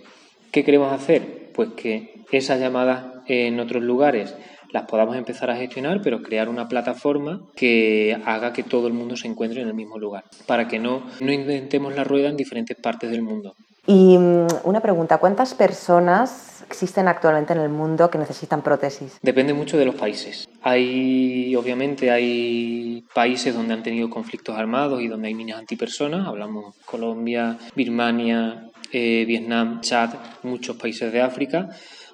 ¿qué 0.51 0.63
queremos 0.63 0.91
hacer? 0.93 1.51
Pues 1.53 1.69
que 1.71 2.13
esas 2.31 2.59
llamadas 2.59 3.21
en 3.27 3.59
otros 3.59 3.83
lugares 3.83 4.35
las 4.71 4.85
podamos 4.85 5.17
empezar 5.17 5.49
a 5.49 5.57
gestionar, 5.57 6.01
pero 6.01 6.21
crear 6.21 6.47
una 6.49 6.67
plataforma 6.67 7.41
que 7.55 8.17
haga 8.25 8.53
que 8.53 8.63
todo 8.63 8.87
el 8.87 8.93
mundo 8.93 9.17
se 9.17 9.27
encuentre 9.27 9.61
en 9.61 9.67
el 9.67 9.73
mismo 9.73 9.99
lugar, 9.99 10.23
para 10.45 10.67
que 10.67 10.79
no, 10.79 11.03
no 11.19 11.33
inventemos 11.33 11.93
la 11.93 12.03
rueda 12.03 12.29
en 12.29 12.37
diferentes 12.37 12.77
partes 12.77 13.11
del 13.11 13.21
mundo. 13.21 13.53
Y 13.87 14.17
mm, 14.17 14.47
una 14.63 14.79
pregunta, 14.79 15.17
¿cuántas 15.17 15.53
personas 15.53 16.63
existen 16.67 17.07
actualmente 17.07 17.53
en 17.53 17.59
el 17.59 17.69
mundo 17.69 18.09
que 18.09 18.17
necesitan 18.17 18.61
prótesis? 18.61 19.17
Depende 19.21 19.53
mucho 19.53 19.77
de 19.77 19.85
los 19.85 19.95
países. 19.95 20.47
Hay, 20.61 21.55
obviamente, 21.55 22.11
hay 22.11 23.03
países 23.13 23.55
donde 23.55 23.73
han 23.73 23.83
tenido 23.83 24.09
conflictos 24.09 24.57
armados 24.57 25.01
y 25.01 25.07
donde 25.07 25.29
hay 25.29 25.33
minas 25.33 25.59
antipersonas. 25.59 26.27
Hablamos 26.27 26.75
Colombia, 26.85 27.57
Birmania, 27.75 28.67
eh, 28.91 29.25
Vietnam, 29.25 29.81
Chad, 29.81 30.11
muchos 30.43 30.77
países 30.77 31.11
de 31.11 31.21
África, 31.21 31.69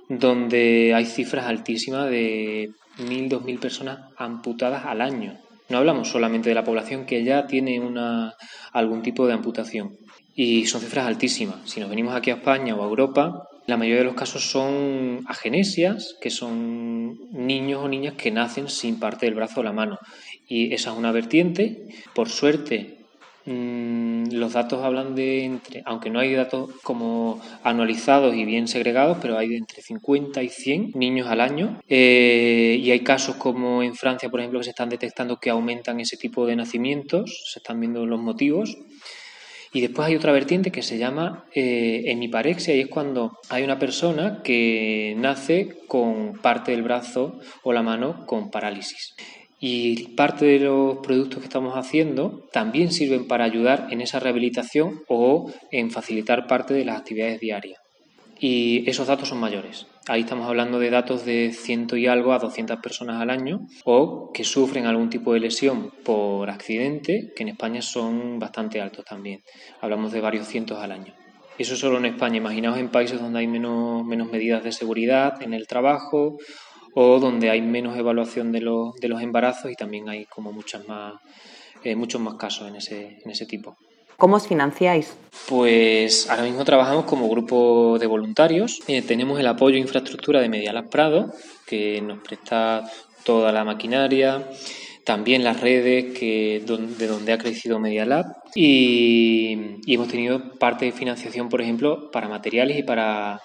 donde 0.08 0.94
hay 0.96 1.06
cifras 1.06 1.48
altísimas 1.48 2.10
de 2.10 2.72
mil, 3.00 3.30
dos 3.30 3.44
mil 3.44 3.60
personas 3.60 4.00
amputadas 4.18 4.86
al 4.86 5.02
año. 5.02 5.38
No 5.70 5.78
hablamos 5.80 6.10
solamente 6.10 6.50
de 6.50 6.56
la 6.56 6.64
población 6.64 7.06
que 7.06 7.24
ya 7.24 7.48
tiene 7.48 7.80
una, 7.80 8.36
algún 8.72 9.02
tipo 9.02 9.28
de 9.28 9.34
amputación. 9.34 9.98
Y 10.36 10.66
son 10.68 10.82
cifras 10.82 11.08
altísimas. 11.08 11.58
Si 11.66 11.80
nos 11.80 11.90
venimos 11.90 12.16
aquí 12.16 12.30
a 12.30 12.36
España 12.36 12.76
o 12.76 12.84
a 12.84 12.88
Europa, 12.88 13.48
la 13.66 13.76
mayoría 13.76 14.00
de 14.00 14.06
los 14.06 14.16
casos 14.16 14.50
son 14.50 15.22
agenesias, 15.28 16.16
que 16.22 16.30
son 16.30 17.18
niños 17.32 17.84
o 17.84 17.90
niñas 17.90 18.14
que 18.14 18.32
nacen 18.32 18.70
sin 18.70 19.00
parte 19.00 19.26
del 19.26 19.36
brazo 19.36 19.60
o 19.60 19.64
la 19.64 19.74
mano. 19.74 19.98
Y 20.48 20.74
esa 20.74 20.92
es 20.92 20.98
una 20.98 21.12
vertiente. 21.12 21.88
Por 22.14 22.30
suerte, 22.30 22.97
los 23.48 24.54
datos 24.54 24.84
hablan 24.84 25.16
de 25.16 25.46
entre, 25.46 25.82
aunque 25.86 26.10
no 26.10 26.20
hay 26.20 26.34
datos 26.34 26.70
como 26.84 27.42
anualizados 27.64 28.36
y 28.36 28.44
bien 28.44 28.68
segregados, 28.68 29.20
pero 29.22 29.38
hay 29.38 29.48
de 29.48 29.58
entre 29.58 29.82
50 29.82 30.44
y 30.44 30.50
100 30.50 30.92
niños 30.96 31.28
al 31.28 31.40
año. 31.40 31.80
Eh, 31.88 32.78
y 32.82 32.92
hay 32.92 33.00
casos 33.02 33.38
como 33.38 33.84
en 33.84 33.96
Francia, 33.96 34.30
por 34.30 34.42
ejemplo, 34.42 34.60
que 34.60 34.66
se 34.66 34.72
están 34.72 34.90
detectando 34.90 35.40
que 35.40 35.50
aumentan 35.50 36.00
ese 36.02 36.18
tipo 36.18 36.46
de 36.46 36.58
nacimientos, 36.58 37.52
se 37.52 37.60
están 37.60 37.80
viendo 37.80 38.06
los 38.06 38.20
motivos. 38.20 38.78
Y 39.74 39.82
después 39.82 40.08
hay 40.08 40.16
otra 40.16 40.32
vertiente 40.32 40.72
que 40.72 40.82
se 40.82 40.98
llama 40.98 41.46
eh, 41.54 42.04
hemiparexia 42.08 42.76
y 42.76 42.82
es 42.82 42.88
cuando 42.88 43.38
hay 43.50 43.64
una 43.64 43.80
persona 43.80 44.42
que 44.44 45.14
nace 45.18 45.78
con 45.88 46.34
parte 46.42 46.72
del 46.72 46.84
brazo 46.84 47.40
o 47.64 47.74
la 47.74 47.84
mano 47.84 48.26
con 48.26 48.50
parálisis. 48.50 49.14
Y 49.60 50.10
parte 50.10 50.46
de 50.46 50.60
los 50.60 50.98
productos 50.98 51.40
que 51.40 51.46
estamos 51.46 51.74
haciendo 51.76 52.48
también 52.52 52.92
sirven 52.92 53.28
para 53.28 53.46
ayudar 53.46 53.88
en 53.90 54.02
esa 54.02 54.20
rehabilitación 54.20 55.02
o 55.08 55.52
en 55.72 55.90
facilitar 55.90 56.48
parte 56.48 56.74
de 56.74 56.86
las 56.86 56.98
actividades 56.98 57.40
diarias 57.40 57.80
y 58.40 58.88
esos 58.90 59.08
datos 59.08 59.30
son 59.30 59.40
mayores. 59.40 59.88
Ahí 60.08 60.22
estamos 60.22 60.48
hablando 60.48 60.80
de 60.80 60.90
datos 60.90 61.26
de 61.26 61.52
ciento 61.54 61.98
y 61.98 62.08
algo 62.08 62.34
a 62.34 62.40
200 62.40 62.80
personas 62.80 63.22
al 63.22 63.30
año 63.30 63.68
o 63.84 64.32
que 64.34 64.44
sufren 64.44 64.86
algún 64.86 65.10
tipo 65.10 65.34
de 65.34 65.40
lesión 65.40 65.92
por 66.04 66.50
accidente, 66.50 67.34
que 67.36 67.44
en 67.44 67.50
España 67.50 67.82
son 67.82 68.40
bastante 68.40 68.80
altos 68.80 69.06
también. 69.06 69.42
Hablamos 69.82 70.12
de 70.12 70.22
varios 70.22 70.48
cientos 70.48 70.80
al 70.80 70.92
año. 70.92 71.14
Eso 71.58 71.76
solo 71.76 71.98
en 71.98 72.06
España. 72.06 72.38
Imaginaos 72.38 72.78
en 72.78 72.90
países 72.90 73.20
donde 73.20 73.40
hay 73.40 73.48
menos, 73.48 74.06
menos 74.06 74.32
medidas 74.32 74.64
de 74.64 74.72
seguridad 74.72 75.42
en 75.42 75.54
el 75.54 75.66
trabajo 75.68 76.38
o 77.00 77.20
donde 77.20 77.52
hay 77.52 77.62
menos 77.62 77.96
evaluación 77.96 78.52
de 78.52 78.60
los, 78.60 78.96
de 78.96 79.08
los 79.08 79.22
embarazos 79.22 79.70
y 79.70 79.76
también 79.76 80.10
hay 80.10 80.26
como 80.26 80.52
muchas 80.52 80.88
más, 80.88 81.14
eh, 81.84 81.96
muchos 81.96 82.20
más 82.20 82.34
casos 82.36 82.68
en 82.68 82.78
ese, 82.78 83.20
en 83.24 83.30
ese 83.30 83.46
tipo. 83.46 83.78
¿Cómo 84.18 84.38
os 84.38 84.48
financiáis? 84.48 85.16
Pues 85.48 86.28
ahora 86.28 86.42
mismo 86.42 86.66
trabajamos 86.66 87.06
como 87.06 87.30
grupo 87.30 88.00
de 88.00 88.08
voluntarios. 88.08 88.80
Eh, 88.88 89.04
tenemos 89.04 89.40
el 89.40 89.46
apoyo 89.46 89.76
e 89.76 89.80
infraestructura 89.80 90.42
de 90.42 90.50
Medialab 90.50 90.90
Prado, 90.90 91.32
que 91.68 92.02
nos 92.02 92.18
presta 92.24 92.90
toda 93.24 93.52
la 93.52 93.64
maquinaria, 93.64 94.50
también 95.04 95.44
las 95.44 95.62
redes 95.62 96.18
que, 96.18 96.64
de 96.66 97.06
donde 97.06 97.32
ha 97.32 97.38
crecido 97.38 97.78
Medialab 97.78 98.26
y, 98.56 99.56
y 99.86 99.94
hemos 99.94 100.08
tenido 100.08 100.58
parte 100.58 100.86
de 100.86 100.94
financiación, 100.94 101.48
por 101.48 101.62
ejemplo, 101.62 102.10
para 102.10 102.28
materiales 102.28 102.76
y 102.76 102.82
para 102.82 103.40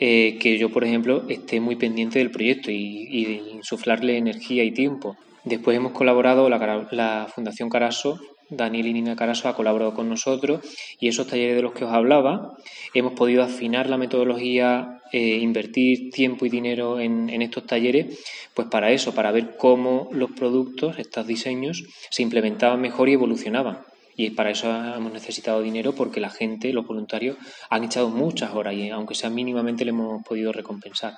eh, 0.00 0.38
que 0.40 0.58
yo, 0.58 0.70
por 0.70 0.84
ejemplo, 0.84 1.24
esté 1.28 1.60
muy 1.60 1.76
pendiente 1.76 2.18
del 2.18 2.30
proyecto 2.30 2.70
y, 2.70 2.76
y 2.76 3.50
insuflarle 3.54 4.16
energía 4.16 4.64
y 4.64 4.72
tiempo. 4.72 5.16
Después 5.44 5.76
hemos 5.76 5.92
colaborado 5.92 6.48
la, 6.48 6.88
la 6.90 7.28
Fundación 7.32 7.68
Caraso 7.68 8.18
Daniel 8.50 8.88
y 8.88 8.92
Nina 8.92 9.16
Caraso 9.16 9.48
ha 9.48 9.54
colaborado 9.54 9.94
con 9.94 10.08
nosotros 10.08 10.60
y 10.98 11.08
esos 11.08 11.28
talleres 11.28 11.56
de 11.56 11.62
los 11.62 11.72
que 11.72 11.84
os 11.84 11.92
hablaba 11.92 12.56
hemos 12.94 13.12
podido 13.12 13.42
afinar 13.42 13.88
la 13.88 13.96
metodología, 13.96 15.00
eh, 15.12 15.38
invertir 15.38 16.10
tiempo 16.10 16.44
y 16.44 16.50
dinero 16.50 16.98
en, 17.00 17.30
estos 17.42 17.66
talleres, 17.66 18.18
pues 18.54 18.68
para 18.68 18.90
eso, 18.90 19.14
para 19.14 19.30
ver 19.30 19.56
cómo 19.56 20.08
los 20.12 20.32
productos, 20.32 20.98
estos 20.98 21.26
diseños, 21.26 21.84
se 22.10 22.22
implementaban 22.22 22.80
mejor 22.80 23.08
y 23.08 23.12
evolucionaban. 23.12 23.78
Y 24.22 24.28
para 24.28 24.50
eso 24.50 24.68
hemos 24.68 25.14
necesitado 25.14 25.62
dinero 25.62 25.94
porque 25.94 26.20
la 26.20 26.28
gente, 26.28 26.74
los 26.74 26.86
voluntarios, 26.86 27.38
han 27.70 27.84
echado 27.84 28.10
muchas 28.10 28.52
horas 28.54 28.74
y 28.74 28.90
aunque 28.90 29.14
sea 29.14 29.30
mínimamente 29.30 29.82
le 29.82 29.92
hemos 29.92 30.22
podido 30.22 30.52
recompensar. 30.52 31.14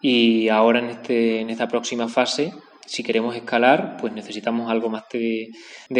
Y 0.00 0.48
ahora 0.48 0.78
en, 0.78 0.86
este, 0.86 1.40
en 1.40 1.50
esta 1.50 1.68
próxima 1.68 2.08
fase 2.08 2.54
si 2.86 3.02
queremos 3.02 3.36
escalar, 3.36 3.96
pues 4.00 4.12
necesitamos 4.12 4.70
algo 4.70 4.88
más 4.88 5.04
de, 5.12 5.50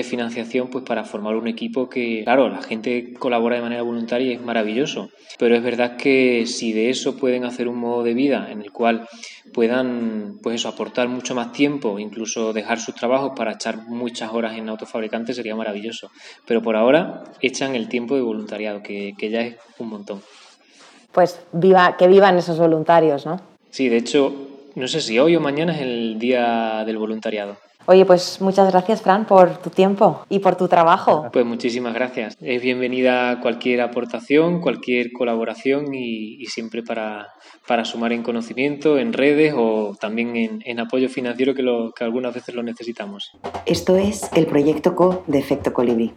financiación 0.02 0.68
pues 0.68 0.84
para 0.84 1.04
formar 1.04 1.36
un 1.36 1.48
equipo 1.48 1.88
que, 1.88 2.22
claro, 2.24 2.48
la 2.48 2.62
gente 2.62 3.12
colabora 3.14 3.56
de 3.56 3.62
manera 3.62 3.82
voluntaria 3.82 4.28
y 4.28 4.34
es 4.34 4.40
maravilloso, 4.40 5.10
pero 5.38 5.56
es 5.56 5.62
verdad 5.62 5.96
que 5.96 6.46
si 6.46 6.72
de 6.72 6.90
eso 6.90 7.16
pueden 7.16 7.44
hacer 7.44 7.68
un 7.68 7.78
modo 7.78 8.02
de 8.02 8.14
vida 8.14 8.48
en 8.50 8.62
el 8.62 8.70
cual 8.70 9.08
puedan, 9.52 10.38
pues 10.42 10.56
eso, 10.56 10.68
aportar 10.68 11.08
mucho 11.08 11.34
más 11.34 11.52
tiempo, 11.52 11.98
incluso 11.98 12.52
dejar 12.52 12.78
sus 12.78 12.94
trabajos 12.94 13.32
para 13.36 13.52
echar 13.52 13.88
muchas 13.88 14.32
horas 14.32 14.56
en 14.56 14.68
autofabricantes, 14.68 15.36
sería 15.36 15.56
maravilloso. 15.56 16.10
Pero 16.46 16.62
por 16.62 16.76
ahora 16.76 17.24
echan 17.40 17.74
el 17.74 17.88
tiempo 17.88 18.14
de 18.14 18.22
voluntariado, 18.22 18.82
que, 18.82 19.14
que 19.18 19.30
ya 19.30 19.40
es 19.40 19.56
un 19.78 19.88
montón. 19.88 20.22
Pues 21.12 21.40
viva, 21.52 21.96
que 21.96 22.06
vivan 22.06 22.36
esos 22.36 22.58
voluntarios, 22.58 23.26
¿no? 23.26 23.40
Sí, 23.70 23.88
de 23.88 23.96
hecho, 23.96 24.55
no 24.76 24.86
sé 24.86 25.00
si 25.00 25.18
hoy 25.18 25.34
o 25.34 25.40
mañana 25.40 25.74
es 25.74 25.80
el 25.80 26.18
día 26.18 26.84
del 26.84 26.98
voluntariado. 26.98 27.56
Oye, 27.88 28.04
pues 28.04 28.40
muchas 28.40 28.70
gracias, 28.70 29.00
Fran, 29.00 29.26
por 29.26 29.58
tu 29.58 29.70
tiempo 29.70 30.24
y 30.28 30.40
por 30.40 30.56
tu 30.56 30.68
trabajo. 30.68 31.28
Pues 31.32 31.46
muchísimas 31.46 31.94
gracias. 31.94 32.36
Es 32.40 32.62
bienvenida 32.62 33.40
cualquier 33.40 33.80
aportación, 33.80 34.60
cualquier 34.60 35.12
colaboración 35.12 35.94
y, 35.94 36.44
siempre 36.46 36.82
para, 36.82 37.28
sumar 37.84 38.12
en 38.12 38.22
conocimiento, 38.22 38.98
en 38.98 39.12
redes 39.12 39.54
o 39.56 39.96
también 40.00 40.60
en, 40.64 40.80
apoyo 40.80 41.08
financiero 41.08 41.54
que, 41.54 41.64
que 41.96 42.04
algunas 42.04 42.34
veces 42.34 42.54
lo 42.54 42.62
necesitamos. 42.62 43.32
Esto 43.64 43.96
es 43.96 44.30
el 44.34 44.46
proyecto 44.46 44.94
CO 44.94 45.24
de 45.26 45.38
Efecto 45.38 45.72
Colibrí. 45.72 46.12